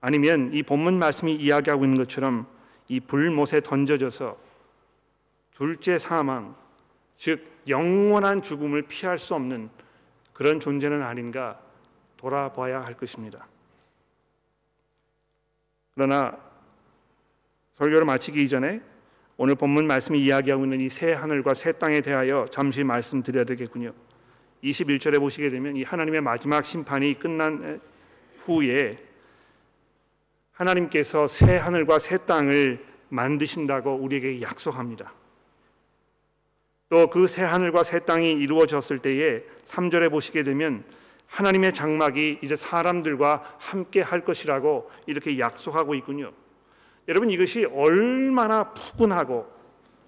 아니면 0.00 0.50
이 0.52 0.62
본문 0.62 0.98
말씀이 0.98 1.34
이야기하고 1.34 1.84
있는 1.84 1.98
것처럼 1.98 2.46
이 2.88 3.00
불못에 3.00 3.60
던져져서 3.62 4.36
둘째 5.54 5.98
사망, 5.98 6.54
즉 7.16 7.44
영원한 7.68 8.42
죽음을 8.42 8.82
피할 8.82 9.18
수 9.18 9.34
없는 9.34 9.70
그런 10.32 10.60
존재는 10.60 11.02
아닌가 11.02 11.58
돌아봐야 12.24 12.80
할 12.82 12.94
것입니다. 12.96 13.46
그러나 15.94 16.36
설교를 17.74 18.06
마치기 18.06 18.42
이전에 18.44 18.80
오늘 19.36 19.54
본문 19.54 19.86
말씀이 19.86 20.18
이야기하고 20.24 20.64
있는 20.64 20.80
이 20.80 20.88
새 20.88 21.12
하늘과 21.12 21.52
새 21.54 21.72
땅에 21.72 22.00
대하여 22.00 22.46
잠시 22.50 22.82
말씀드려야 22.82 23.44
되겠군요. 23.44 23.92
21절에 24.62 25.18
보시게 25.20 25.50
되면 25.50 25.76
이 25.76 25.82
하나님의 25.82 26.22
마지막 26.22 26.64
심판이 26.64 27.18
끝난 27.18 27.80
후에 28.38 28.96
하나님께서 30.52 31.26
새 31.26 31.56
하늘과 31.58 31.98
새 31.98 32.16
땅을 32.24 32.82
만드신다고 33.10 33.96
우리에게 33.96 34.40
약속합니다. 34.40 35.12
또 36.88 37.08
그 37.10 37.26
새 37.28 37.42
하늘과 37.42 37.82
새 37.82 38.00
땅이 38.00 38.30
이루어졌을 38.32 39.00
때에 39.00 39.42
3절에 39.64 40.10
보시게 40.10 40.42
되면 40.42 40.84
하나님의 41.26 41.74
장막이 41.74 42.38
이제 42.42 42.56
사람들과 42.56 43.56
함께 43.58 44.00
할 44.00 44.24
것이라고 44.24 44.90
이렇게 45.06 45.38
약속하고 45.38 45.94
있군요. 45.94 46.32
여러분 47.08 47.30
이것이 47.30 47.64
얼마나 47.66 48.72
푸근하고 48.72 49.46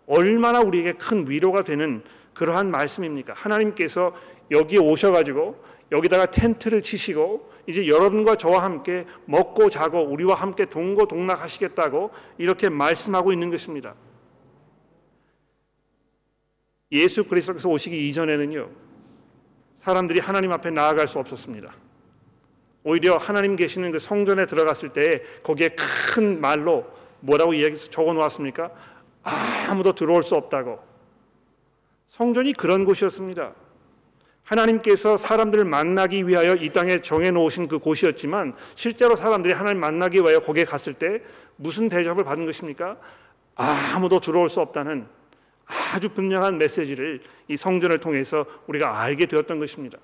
얼마나 0.07 0.61
우리에게 0.61 0.93
큰 0.95 1.29
위로가 1.29 1.63
되는 1.63 2.03
그러한 2.35 2.71
말씀입니까? 2.71 3.33
하나님께서 3.35 4.15
여기 4.51 4.79
오셔 4.79 5.11
가지고 5.11 5.63
여기다가 5.91 6.27
텐트를 6.27 6.83
치시고 6.83 7.51
이제 7.67 7.87
여러분과 7.87 8.37
저와 8.37 8.63
함께 8.63 9.07
먹고 9.25 9.71
자고 9.71 10.03
우리와 10.03 10.35
함께 10.37 10.67
동고동락하시겠다고 10.67 12.11
이렇게 12.39 12.69
말씀하고 12.69 13.33
있는 13.33 13.51
것입니다. 13.51 13.95
예수 16.93 17.25
그리스도께서 17.25 17.69
오시기 17.69 18.09
이전에는요. 18.09 18.86
사람들이 19.87 20.19
하나님 20.19 20.51
앞에 20.51 20.71
나아갈 20.71 21.07
수 21.07 21.21
없었습니다. 21.21 21.73
오히려 22.83 23.19
하나님 23.19 23.55
계시는 23.55 23.93
그 23.93 24.01
성전에 24.01 24.47
들어갔을 24.47 24.89
때 24.89 25.23
거기에 25.45 25.77
큰 25.77 26.41
말로 26.41 26.85
뭐라고 27.21 27.55
이야기 27.55 27.77
적어 27.77 28.13
놓았습니까? 28.13 28.69
아무도 29.23 29.95
들어올 29.95 30.25
수 30.25 30.35
없다고. 30.35 30.81
성전이 32.09 32.55
그런 32.55 32.85
곳이었습니다. 32.85 33.53
하나님께서 34.43 35.17
사람들을 35.17 35.65
만나기 35.65 36.27
위하여 36.27 36.57
이 36.57 36.71
땅에 36.71 37.01
정해 37.01 37.31
놓으신 37.31 37.69
그 37.69 37.79
곳이었지만 37.79 38.55
실제로 38.75 39.15
사람들이 39.15 39.55
하나님 39.55 39.79
만나기 39.79 40.19
위하여 40.19 40.41
거기에 40.41 40.65
갔을 40.65 40.95
때 40.95 41.23
무슨 41.55 41.89
대접을 41.89 42.25
받은 42.25 42.45
것입니까? 42.45 42.97
아무도 43.55 44.19
들어올 44.19 44.49
수 44.49 44.61
없다는 44.61 45.07
아주 45.67 46.09
분명한 46.11 46.59
메시지를 46.59 47.21
이 47.49 47.57
성전을 47.57 47.99
통해서 47.99 48.47
우리가 48.67 49.01
알게 49.01 49.27
되었던 49.27 49.59
것입니다. 49.59 49.99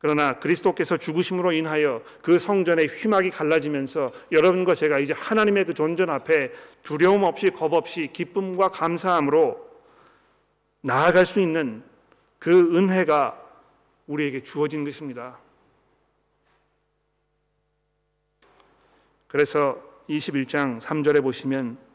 그러나 0.00 0.38
그리스도께서 0.38 0.96
죽으심으로 0.96 1.52
인하여 1.52 2.02
그 2.22 2.38
성전의 2.38 2.86
휘막이 2.86 3.30
갈라지면서 3.30 4.06
여러분과 4.30 4.74
제가 4.74 5.00
이제 5.00 5.12
하나님의 5.12 5.64
그 5.64 5.74
존전 5.74 6.08
앞에 6.08 6.52
두려움 6.84 7.24
없이 7.24 7.50
겁 7.50 7.72
없이 7.72 8.08
기쁨과 8.12 8.68
감사함으로 8.68 9.68
나아갈 10.82 11.26
수 11.26 11.40
있는 11.40 11.82
그 12.38 12.76
은혜가 12.76 13.42
우리에게 14.06 14.42
주어진 14.44 14.84
것입니다. 14.84 15.38
그래서 19.26 19.82
21장 20.08 20.80
3절에 20.80 21.22
보시면 21.22 21.87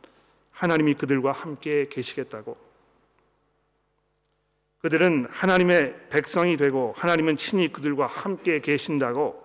하나님이 0.54 0.94
그들과 0.94 1.32
함께 1.32 1.88
계시겠다고 1.90 2.58
그들은 4.80 5.28
하나님의 5.30 5.96
백성이 6.10 6.58
되고 6.58 6.94
하나님은 6.98 7.38
친히 7.38 7.68
그들과 7.72 8.08
함께 8.08 8.60
계신다고 8.60 9.44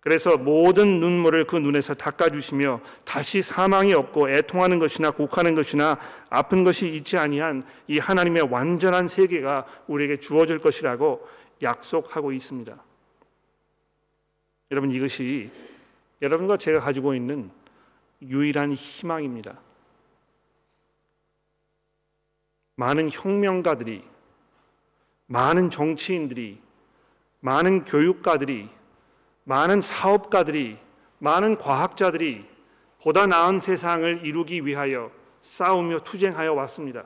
그래서 0.00 0.36
모든 0.36 1.00
눈물을 1.00 1.46
그 1.46 1.56
눈에서 1.56 1.94
닦아주시며 1.94 2.82
다시 3.04 3.40
사망이 3.40 3.94
없고 3.94 4.28
애통하는 4.28 4.78
것이나 4.78 5.10
곡하는 5.10 5.54
것이나 5.54 5.98
아픈 6.28 6.62
것이 6.62 6.88
있지 6.94 7.16
아니한 7.16 7.64
이 7.88 7.98
하나님의 7.98 8.48
완전한 8.50 9.08
세계가 9.08 9.64
우리에게 9.86 10.18
주어질 10.18 10.58
것이라고 10.58 11.26
약속하고 11.62 12.32
있습니다. 12.32 12.76
여러분 14.70 14.90
이것이 14.90 15.50
여러분과 16.20 16.58
제가 16.58 16.80
가지고 16.80 17.14
있는 17.14 17.50
유일한 18.28 18.74
희망입니다. 18.74 19.58
많은 22.76 23.10
혁명가들이 23.10 24.04
많은 25.26 25.70
정치인들이 25.70 26.60
많은 27.40 27.84
교육가들이 27.84 28.68
많은 29.44 29.80
사업가들이 29.80 30.78
많은 31.18 31.58
과학자들이 31.58 32.46
보다 33.00 33.26
나은 33.26 33.60
세상을 33.60 34.24
이루기 34.24 34.64
위하여 34.64 35.10
싸우며 35.42 36.00
투쟁하여 36.00 36.54
왔습니다. 36.54 37.04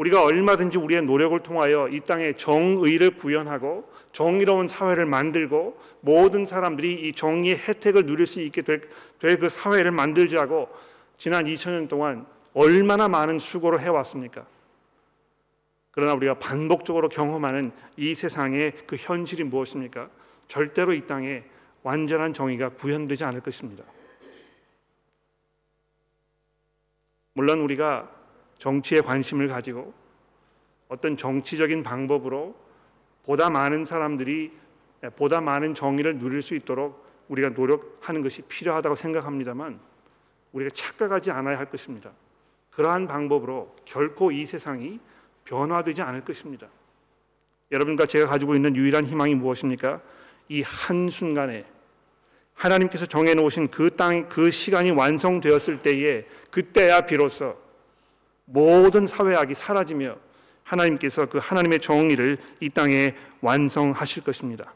우리가 0.00 0.24
얼마든지 0.24 0.78
우리의 0.78 1.02
노력을 1.02 1.38
통하여 1.40 1.86
이 1.88 2.00
땅에 2.00 2.32
정의를 2.32 3.18
구현하고 3.18 3.86
정의로운 4.12 4.66
사회를 4.66 5.04
만들고 5.04 5.78
모든 6.00 6.46
사람들이 6.46 7.06
이 7.06 7.12
정의의 7.12 7.58
혜택을 7.58 8.06
누릴 8.06 8.26
수 8.26 8.40
있게 8.40 8.62
될 8.62 8.80
그 9.20 9.48
사회를 9.50 9.90
만들자고 9.90 10.70
지난 11.18 11.44
2000년 11.44 11.88
동안 11.88 12.26
얼마나 12.54 13.08
많은 13.08 13.38
수고를 13.38 13.80
해왔습니까? 13.80 14.46
그러나 15.90 16.14
우리가 16.14 16.34
반복적으로 16.38 17.10
경험하는 17.10 17.70
이 17.98 18.14
세상의 18.14 18.72
그 18.86 18.96
현실이 18.96 19.44
무엇입니까? 19.44 20.08
절대로 20.48 20.94
이 20.94 21.04
땅에 21.06 21.42
완전한 21.82 22.32
정의가 22.32 22.70
구현되지 22.70 23.24
않을 23.24 23.42
것입니다. 23.42 23.84
물론 27.34 27.60
우리가 27.60 28.19
정치에 28.60 29.00
관심을 29.00 29.48
가지고 29.48 29.92
어떤 30.88 31.16
정치적인 31.16 31.82
방법으로 31.82 32.54
보다 33.24 33.50
많은 33.50 33.84
사람들이 33.84 34.52
보다 35.16 35.40
많은 35.40 35.74
정의를 35.74 36.18
누릴 36.18 36.42
수 36.42 36.54
있도록 36.54 37.04
우리가 37.28 37.50
노력하는 37.50 38.22
것이 38.22 38.42
필요하다고 38.42 38.96
생각합니다만 38.96 39.80
우리가 40.52 40.70
착각하지 40.74 41.30
않아야 41.30 41.58
할 41.58 41.70
것입니다. 41.70 42.10
그러한 42.70 43.06
방법으로 43.06 43.74
결코 43.84 44.30
이 44.30 44.44
세상이 44.44 45.00
변화되지 45.44 46.02
않을 46.02 46.24
것입니다. 46.24 46.68
여러분과 47.72 48.06
제가 48.06 48.26
가지고 48.26 48.54
있는 48.54 48.76
유일한 48.76 49.04
희망이 49.04 49.34
무엇입니까? 49.34 50.02
이 50.48 50.62
한순간에 50.62 51.64
하나님께서 52.54 53.06
정해 53.06 53.32
놓으신 53.34 53.68
그 53.68 53.96
땅, 53.96 54.28
그 54.28 54.50
시간이 54.50 54.90
완성되었을 54.90 55.80
때에 55.82 56.26
그때야 56.50 57.02
비로소 57.02 57.56
모든 58.52 59.06
사회악이 59.06 59.54
사라지며 59.54 60.16
하나님께서 60.64 61.26
그 61.26 61.38
하나님의 61.38 61.80
정의를 61.80 62.38
이 62.60 62.68
땅에 62.68 63.14
완성하실 63.40 64.22
것입니다. 64.22 64.72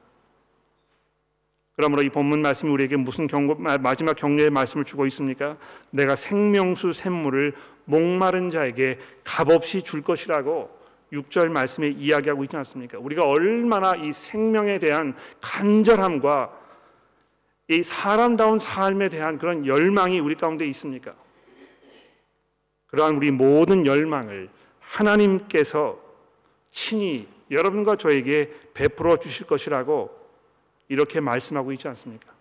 그러므로 1.76 2.02
이 2.02 2.08
본문 2.08 2.40
말씀이 2.40 2.70
우리에게 2.70 2.96
무슨 2.96 3.26
경고, 3.26 3.56
마지막 3.56 4.14
격려의 4.14 4.50
말씀을 4.50 4.84
주고 4.84 5.06
있습니까? 5.06 5.56
내가 5.90 6.14
생명수 6.14 6.92
샘물을 6.92 7.52
목마른 7.84 8.50
자에게 8.50 8.98
값없이 9.24 9.82
줄 9.82 10.02
것이라고 10.02 10.70
6절 11.12 11.48
말씀에 11.48 11.88
이야기하고 11.88 12.44
있지 12.44 12.56
않습니까? 12.56 12.98
우리가 12.98 13.24
얼마나 13.24 13.96
이 13.96 14.12
생명에 14.12 14.78
대한 14.78 15.14
간절함과 15.40 16.60
이 17.68 17.82
사람다운 17.82 18.58
삶에 18.58 19.08
대한 19.08 19.38
그런 19.38 19.66
열망이 19.66 20.20
우리 20.20 20.34
가운데 20.36 20.66
있습니까? 20.66 21.14
그러한 22.86 23.16
우리 23.16 23.30
모든 23.30 23.86
열망을 23.86 24.48
하나님께서 24.80 25.98
친히 26.70 27.28
여러분과 27.50 27.96
저에게 27.96 28.52
베풀어 28.74 29.18
주실 29.18 29.46
것이라고 29.46 30.10
이렇게 30.88 31.20
말씀하고 31.20 31.72
있지 31.72 31.88
않습니까? 31.88 32.32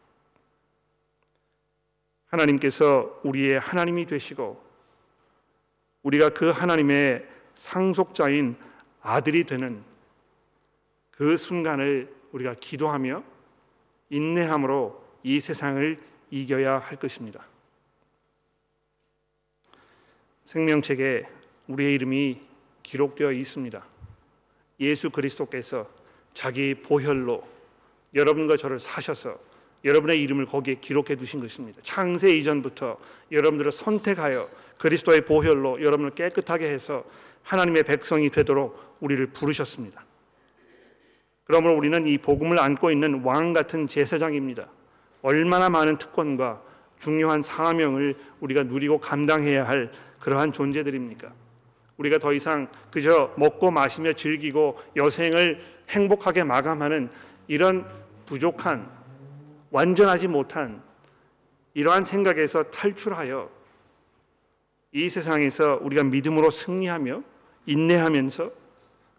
하나님께서 2.27 3.19
우리의 3.23 3.60
하나님이 3.60 4.06
되시고 4.06 4.62
우리가 6.01 6.29
그 6.29 6.49
하나님의 6.49 7.27
상속자인 7.56 8.56
아들이 9.01 9.43
되는 9.43 9.84
그 11.12 11.38
순간을 11.38 12.13
우리가 12.32 12.56
기도하며 12.60 13.23
인내함으로 14.10 15.03
이 15.23 15.39
세상을 15.39 15.99
이겨야 16.32 16.79
할 16.79 16.97
것입니다. 16.97 17.45
생명책에 20.45 21.25
우리의 21.67 21.93
이름이 21.95 22.41
기록되어 22.84 23.32
있습니다. 23.32 23.84
예수 24.79 25.10
그리스도께서 25.10 25.88
자기 26.34 26.75
보혈로 26.75 27.43
여러분과 28.13 28.58
저를 28.58 28.79
사셔서 28.79 29.38
여러분의 29.86 30.21
이름을 30.23 30.45
거기에 30.45 30.75
기록해 30.75 31.15
두신 31.15 31.41
것입니다. 31.41 31.79
창세 31.84 32.36
이전부터 32.38 32.97
여러분들을 33.32 33.71
선택하여 33.71 34.49
그리스도의 34.77 35.25
보혈로 35.25 35.82
여러분을 35.82 36.12
깨끗하게 36.12 36.69
해서 36.69 37.03
하나님의 37.43 37.84
백성이 37.84 38.29
되도록 38.29 38.97
우리를 39.01 39.25
부르셨습니다. 39.27 40.06
그러므로 41.44 41.75
우리는 41.75 42.08
이 42.08 42.17
복음을 42.17 42.60
안고 42.60 42.91
있는 42.91 43.21
왕 43.23 43.52
같은 43.52 43.87
제사장입니다. 43.87 44.69
얼마나 45.21 45.69
많은 45.69 45.98
특권과 45.98 46.62
중요한 47.00 47.41
사명을 47.41 48.15
우리가 48.39 48.63
누리고 48.63 49.00
감당해야 49.00 49.67
할 49.67 49.91
그러한 50.24 50.54
존재들입니까? 50.54 51.34
우리가 51.98 52.17
더 52.17 52.32
이상 52.32 52.69
그저 52.90 53.34
먹고 53.36 53.71
마시며 53.71 54.13
즐기고 54.13 54.80
여생을 54.96 55.62
행복하게 55.90 56.46
마감하는 56.46 57.10
이런 57.50 57.86
부족한 58.26 58.90
완전하지 59.69 60.30
못한 60.30 60.82
이러한 61.74 62.06
생각에서 62.06 62.63
탈출하여 62.63 63.50
이 64.94 65.10
세상에서 65.10 65.80
우리가 65.82 66.06
믿음으로 66.06 66.52
승리하며 66.52 67.21
인내하면서 67.65 68.50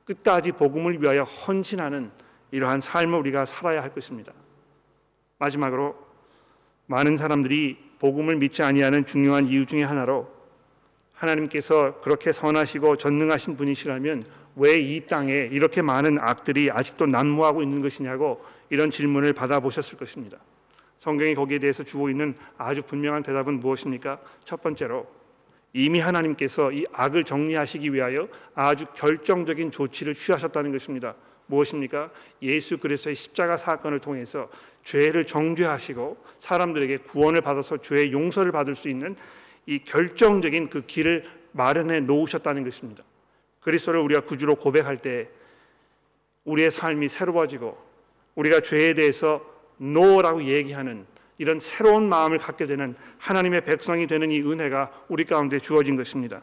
끝까지 0.06 0.52
복음을 0.52 1.02
위하여 1.02 1.24
헌신하는 1.24 2.10
이러한 2.50 2.80
삶을 2.80 3.18
우리가 3.18 3.44
살아야 3.44 3.82
할 3.82 3.92
것입니다. 3.92 4.32
마지막으로 5.36 5.96
많은 6.86 7.18
사람들이 7.18 7.76
복음을 7.98 8.36
믿지 8.36 8.62
아니하는 8.62 9.04
중요한 9.04 9.46
이유 9.48 9.66
중에 9.66 9.82
하나로 9.82 10.33
하나님께서 11.14 12.00
그렇게 12.00 12.32
선하시고 12.32 12.96
전능하신 12.96 13.56
분이시라면 13.56 14.24
왜 14.56 14.78
이 14.80 15.00
땅에 15.06 15.32
이렇게 15.50 15.82
많은 15.82 16.18
악들이 16.20 16.70
아직도 16.70 17.06
난무하고 17.06 17.62
있는 17.62 17.80
것이냐고 17.82 18.44
이런 18.70 18.90
질문을 18.90 19.32
받아보셨을 19.32 19.98
것입니다. 19.98 20.38
성경이 20.98 21.34
거기에 21.34 21.58
대해서 21.58 21.82
주고 21.82 22.08
있는 22.08 22.34
아주 22.56 22.82
분명한 22.82 23.22
대답은 23.22 23.60
무엇입니까? 23.60 24.20
첫 24.44 24.62
번째로 24.62 25.06
이미 25.72 25.98
하나님께서 25.98 26.70
이 26.70 26.84
악을 26.92 27.24
정리하시기 27.24 27.92
위하여 27.92 28.28
아주 28.54 28.86
결정적인 28.94 29.72
조치를 29.72 30.14
취하셨다는 30.14 30.70
것입니다. 30.70 31.14
무엇입니까? 31.46 32.10
예수 32.42 32.78
그리스도의 32.78 33.16
십자가 33.16 33.56
사건을 33.56 33.98
통해서 33.98 34.48
죄를 34.84 35.26
정죄하시고 35.26 36.16
사람들에게 36.38 36.98
구원을 36.98 37.40
받아서 37.40 37.76
죄의 37.78 38.12
용서를 38.12 38.52
받을 38.52 38.74
수 38.74 38.88
있는 38.88 39.16
이 39.66 39.78
결정적인 39.80 40.70
그 40.70 40.86
길을 40.86 41.24
마련해 41.52 42.00
놓으셨다는 42.00 42.64
것입니다. 42.64 43.04
그리스도를 43.60 44.00
우리가 44.00 44.20
구주로 44.20 44.54
고백할 44.56 44.98
때 44.98 45.28
우리의 46.44 46.70
삶이 46.70 47.08
새로워지고 47.08 47.76
우리가 48.34 48.60
죄에 48.60 48.94
대해서 48.94 49.44
노라고 49.78 50.44
얘기하는 50.44 51.06
이런 51.38 51.58
새로운 51.58 52.08
마음을 52.08 52.38
갖게 52.38 52.66
되는 52.66 52.94
하나님의 53.18 53.64
백성이 53.64 54.06
되는 54.06 54.30
이 54.30 54.40
은혜가 54.40 55.06
우리 55.08 55.24
가운데 55.24 55.58
주어진 55.58 55.96
것입니다. 55.96 56.42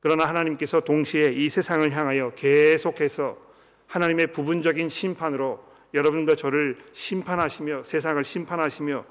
그러나 0.00 0.26
하나님께서 0.26 0.80
동시에 0.80 1.32
이 1.32 1.48
세상을 1.48 1.90
향하여 1.92 2.30
계속해서 2.34 3.38
하나님의 3.86 4.32
부분적인 4.32 4.88
심판으로 4.88 5.64
여러분과 5.94 6.34
저를 6.34 6.76
심판하시며 6.92 7.84
세상을 7.84 8.22
심판하시며 8.22 9.04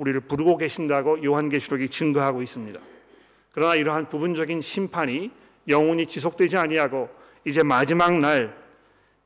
우리를 0.00 0.20
부르고 0.20 0.56
계신다고 0.56 1.22
요한계시록이 1.22 1.88
증거하고 1.88 2.42
있습니다. 2.42 2.80
그러나 3.52 3.74
이러한 3.74 4.08
부분적인 4.08 4.60
심판이 4.60 5.30
영원히 5.68 6.06
지속되지 6.06 6.56
아니하고 6.56 7.08
이제 7.44 7.62
마지막 7.62 8.18
날 8.18 8.60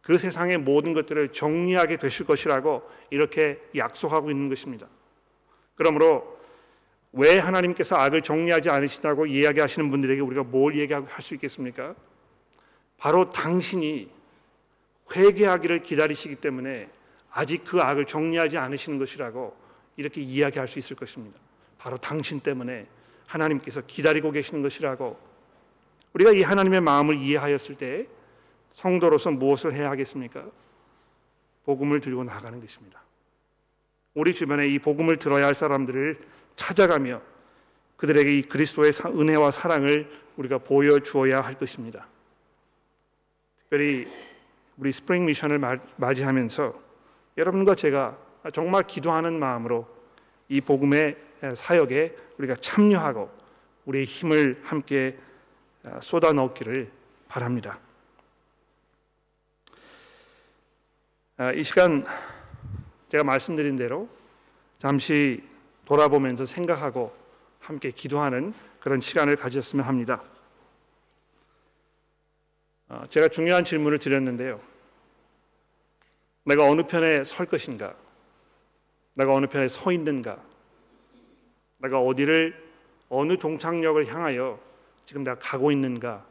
그 0.04 0.18
세상의 0.18 0.58
모든 0.58 0.92
것들을 0.92 1.30
정리하게 1.30 1.96
되실 1.96 2.26
것이라고 2.26 2.82
이렇게 3.08 3.58
약속하고 3.74 4.30
있는 4.30 4.50
것입니다. 4.50 4.86
그러므로 5.76 6.38
왜 7.12 7.38
하나님께서 7.38 7.96
악을 7.96 8.22
정리하지 8.22 8.68
않으시다고 8.68 9.26
이야기하시는 9.26 9.90
분들에게 9.90 10.20
우리가 10.20 10.42
뭘 10.42 10.78
얘기할 10.78 11.06
수 11.20 11.34
있겠습니까? 11.34 11.94
바로 12.98 13.30
당신이 13.30 14.10
회개하기를 15.14 15.82
기다리시기 15.82 16.36
때문에 16.36 16.90
아직 17.30 17.64
그 17.64 17.80
악을 17.80 18.04
정리하지 18.04 18.58
않으시는 18.58 18.98
것이라고 18.98 19.56
이렇게 19.96 20.20
이야기할 20.20 20.68
수 20.68 20.78
있을 20.78 20.96
것입니다. 20.96 21.38
바로 21.78 21.96
당신 21.98 22.40
때문에 22.40 22.86
하나님께서 23.26 23.82
기다리고 23.82 24.30
계시는 24.30 24.62
것이라고 24.62 25.18
우리가 26.14 26.32
이 26.32 26.42
하나님의 26.42 26.80
마음을 26.80 27.16
이해하였을 27.16 27.76
때 27.76 28.06
성도로서 28.70 29.30
무엇을 29.30 29.74
해야 29.74 29.90
하겠습니까? 29.90 30.44
복음을 31.64 32.00
들고 32.00 32.24
나가는 32.24 32.60
것입니다. 32.60 33.02
우리 34.14 34.32
주변에 34.32 34.68
이 34.68 34.78
복음을 34.78 35.16
들어야 35.16 35.46
할 35.46 35.54
사람들을 35.54 36.18
찾아가며 36.56 37.20
그들에게 37.96 38.38
이 38.38 38.42
그리스도의 38.42 38.92
은혜와 39.06 39.50
사랑을 39.50 40.10
우리가 40.36 40.58
보여 40.58 41.00
주어야 41.00 41.40
할 41.40 41.54
것입니다. 41.54 42.06
특별히 43.60 44.06
우리 44.76 44.92
스프링 44.92 45.24
미션을 45.26 45.60
맞이하면서 45.96 46.80
여러분과 47.38 47.74
제가 47.74 48.16
정말 48.52 48.86
기도하는 48.86 49.38
마음으로 49.38 49.86
이 50.48 50.60
복음의 50.60 51.16
사역에 51.54 52.14
우리가 52.38 52.56
참여하고 52.56 53.30
우리의 53.86 54.04
힘을 54.04 54.60
함께 54.64 55.18
쏟아 56.00 56.32
넣기를 56.32 56.90
바랍니다. 57.28 57.78
이 61.54 61.62
시간 61.62 62.04
제가 63.08 63.24
말씀드린 63.24 63.76
대로 63.76 64.08
잠시 64.78 65.42
돌아보면서 65.84 66.44
생각하고 66.44 67.14
함께 67.60 67.90
기도하는 67.90 68.54
그런 68.80 69.00
시간을 69.00 69.36
가졌으면 69.36 69.86
합니다. 69.86 70.22
어, 72.88 73.02
제가 73.08 73.28
중요한 73.28 73.64
질문을 73.64 73.98
드렸는데요. 73.98 74.60
내가 76.44 76.64
어느 76.64 76.82
편에 76.82 77.24
설 77.24 77.46
것인가? 77.46 77.94
내가 79.14 79.32
어느 79.32 79.46
편에 79.46 79.68
서 79.68 79.92
있는가? 79.92 80.38
내가 81.78 82.00
어디를 82.00 82.62
어느 83.08 83.36
종착역을 83.36 84.06
향하여 84.12 84.58
지금 85.06 85.24
내가 85.24 85.38
가고 85.38 85.70
있는가? 85.70 86.24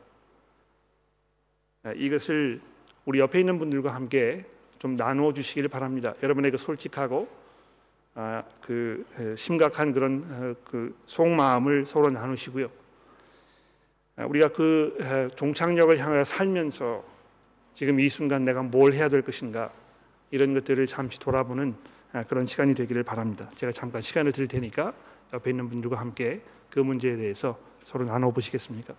네, 1.83 1.93
이것을 1.95 2.61
우리 3.05 3.19
옆에 3.19 3.39
있는 3.39 3.59
분들과 3.59 3.93
함께 3.93 4.45
좀 4.79 4.95
나누어 4.95 5.33
주시기를 5.33 5.69
바랍니다. 5.69 6.13
여러분에게 6.21 6.57
솔직하고 6.57 7.27
아, 8.15 8.43
그 8.61 9.05
심각한 9.37 9.91
그런 9.91 10.25
어, 10.29 10.55
그 10.63 10.95
속마음을 11.05 11.85
서로 11.85 12.09
나누시고요. 12.09 12.69
아, 14.17 14.25
우리가 14.25 14.49
그 14.49 15.29
종착역을 15.35 15.99
향하여 15.99 16.23
살면서 16.23 17.03
지금 17.73 17.99
이 17.99 18.07
순간 18.09 18.45
내가 18.45 18.61
뭘 18.61 18.93
해야 18.93 19.09
될 19.09 19.21
것인가 19.23 19.71
이런 20.31 20.53
것들을 20.53 20.85
잠시 20.87 21.19
돌아보는 21.19 21.75
아, 21.75 21.92
그런 22.27 22.45
시간이 22.45 22.75
되기를 22.75 23.03
바랍니다. 23.03 23.49
제가 23.55 23.71
잠깐 23.71 24.01
시간을 24.01 24.31
드릴 24.31 24.47
테니까 24.47 24.93
옆에 25.33 25.49
있는 25.49 25.67
분들과 25.67 25.99
함께 25.99 26.41
그 26.69 26.79
문제에 26.79 27.15
대해서 27.15 27.57
서로 27.83 28.05
나눠 28.05 28.31
보시겠습니까? 28.31 28.93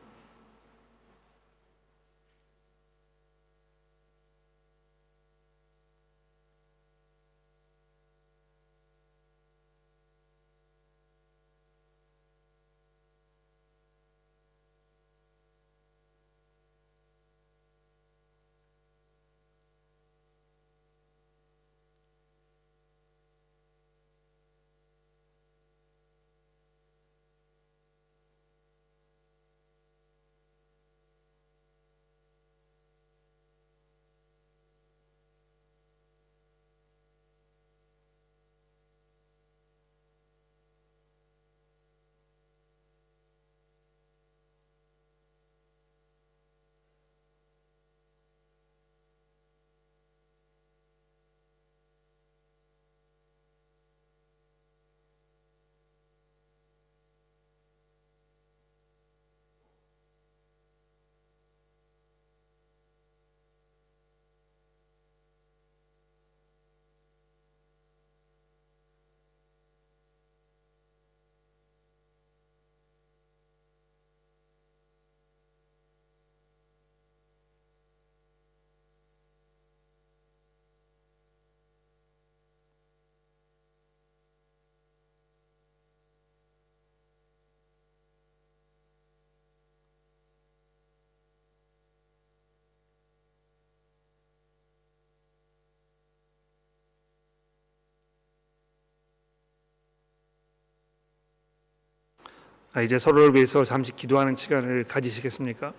이제 102.83 102.99
서로를 102.99 103.35
위해서 103.35 103.65
잠시 103.65 103.93
기도하는 103.95 104.35
시간을 104.35 104.85
가지시겠습니까? 104.85 105.73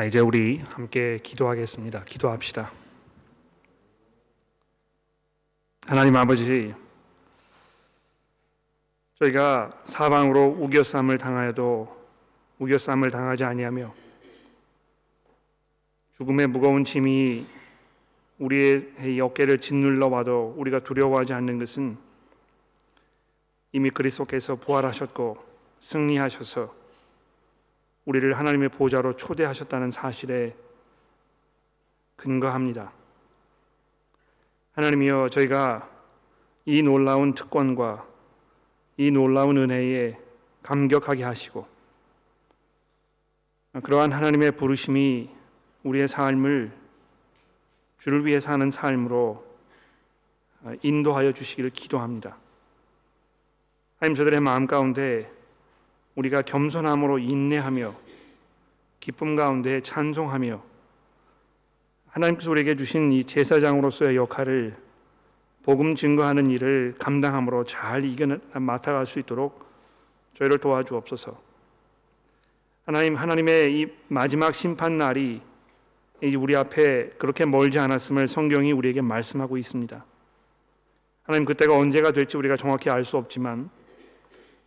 아, 0.00 0.04
이제 0.06 0.18
우리 0.18 0.56
함께 0.70 1.18
기도하겠습니다. 1.22 2.04
기도합시다. 2.04 2.72
하나님 5.86 6.16
아버지, 6.16 6.74
저희가 9.18 9.70
사방으로 9.84 10.56
우겨쌈을 10.58 11.18
당하여도 11.18 12.06
우겨쌈을 12.60 13.10
당하지 13.10 13.44
아니하며 13.44 13.94
죽음의 16.12 16.46
무거운 16.46 16.86
짐이 16.86 17.46
우리의 18.38 19.20
어깨를 19.20 19.58
짓눌러 19.58 20.08
와도 20.08 20.54
우리가 20.56 20.78
두려워하지 20.80 21.34
않는 21.34 21.58
것은 21.58 21.98
이미 23.72 23.90
그리스도께서 23.90 24.56
부활하셨고 24.56 25.44
승리하셔서 25.80 26.79
우리를 28.04 28.36
하나님의 28.36 28.70
보좌로 28.70 29.14
초대하셨다는 29.14 29.90
사실에 29.90 30.56
근거합니다. 32.16 32.92
하나님이여 34.72 35.28
저희가 35.30 35.88
이 36.64 36.82
놀라운 36.82 37.34
특권과 37.34 38.06
이 38.96 39.10
놀라운 39.10 39.56
은혜에 39.56 40.18
감격하게 40.62 41.24
하시고 41.24 41.66
그러한 43.82 44.12
하나님의 44.12 44.52
부르심이 44.52 45.30
우리의 45.84 46.08
삶을 46.08 46.72
주를 47.98 48.26
위해 48.26 48.40
사는 48.40 48.70
삶으로 48.70 49.46
인도하여 50.82 51.32
주시기를 51.32 51.70
기도합니다. 51.70 52.36
하나님 53.98 54.14
저들의 54.14 54.40
마음 54.40 54.66
가운데 54.66 55.30
우리가 56.14 56.42
겸손함으로 56.42 57.18
인내하며 57.18 57.94
기쁨 59.00 59.36
가운데 59.36 59.80
찬송하며 59.80 60.62
하나님께서 62.08 62.50
우리에게 62.50 62.74
주신 62.74 63.12
이 63.12 63.24
제사장으로서의 63.24 64.16
역할을 64.16 64.76
복음 65.62 65.94
증거하는 65.94 66.50
일을 66.50 66.94
감당함으로 66.98 67.64
잘 67.64 68.04
이겨 68.04 68.26
맡아갈 68.54 69.06
수 69.06 69.18
있도록 69.18 69.64
저희를 70.34 70.58
도와주옵소서. 70.58 71.40
하나님 72.86 73.14
하나님의 73.14 73.78
이 73.80 73.86
마지막 74.08 74.54
심판 74.54 74.98
날이 74.98 75.42
우리 76.36 76.56
앞에 76.56 77.10
그렇게 77.18 77.46
멀지 77.46 77.78
않았음을 77.78 78.26
성경이 78.26 78.72
우리에게 78.72 79.00
말씀하고 79.00 79.56
있습니다. 79.56 80.04
하나님 81.22 81.44
그때가 81.44 81.76
언제가 81.76 82.10
될지 82.10 82.36
우리가 82.36 82.56
정확히 82.56 82.90
알 82.90 83.04
수 83.04 83.16
없지만 83.16 83.70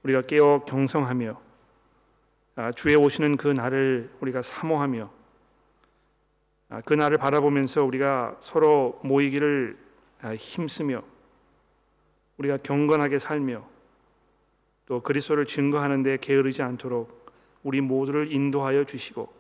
우리가 0.03 0.21
깨어 0.21 0.63
경성하며 0.65 1.41
아, 2.55 2.71
주의 2.71 2.95
오시는 2.95 3.37
그 3.37 3.47
날을 3.47 4.11
우리가 4.19 4.41
사모하며 4.41 5.11
아, 6.69 6.81
그 6.81 6.93
날을 6.93 7.17
바라보면서 7.17 7.83
우리가 7.83 8.37
서로 8.39 8.99
모이기를 9.03 9.77
아, 10.21 10.35
힘쓰며 10.35 11.03
우리가 12.37 12.57
경건하게 12.57 13.19
살며 13.19 13.67
또 14.85 15.01
그리스도를 15.01 15.45
증거하는 15.45 16.03
데 16.03 16.17
게으르지 16.17 16.61
않도록 16.61 17.31
우리 17.63 17.79
모두를 17.79 18.31
인도하여 18.31 18.83
주시고 18.83 19.31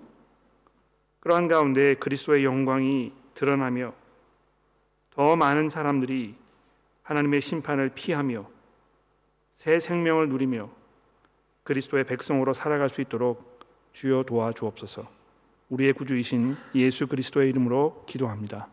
그러한 1.19 1.47
가운데 1.47 1.95
그리스도의 1.95 2.45
영광이 2.45 3.13
드러나며 3.33 3.93
더 5.09 5.35
많은 5.35 5.69
사람들이 5.69 6.35
하나님의 7.03 7.41
심판을 7.41 7.89
피하며 7.89 8.52
새 9.53 9.79
생명을 9.79 10.29
누리며 10.29 10.69
그리스도의 11.63 12.05
백성으로 12.05 12.53
살아갈 12.53 12.89
수 12.89 13.01
있도록 13.01 13.59
주여 13.93 14.23
도와주옵소서. 14.23 15.07
우리의 15.69 15.93
구주이신 15.93 16.55
예수 16.75 17.07
그리스도의 17.07 17.49
이름으로 17.49 18.03
기도합니다. 18.07 18.67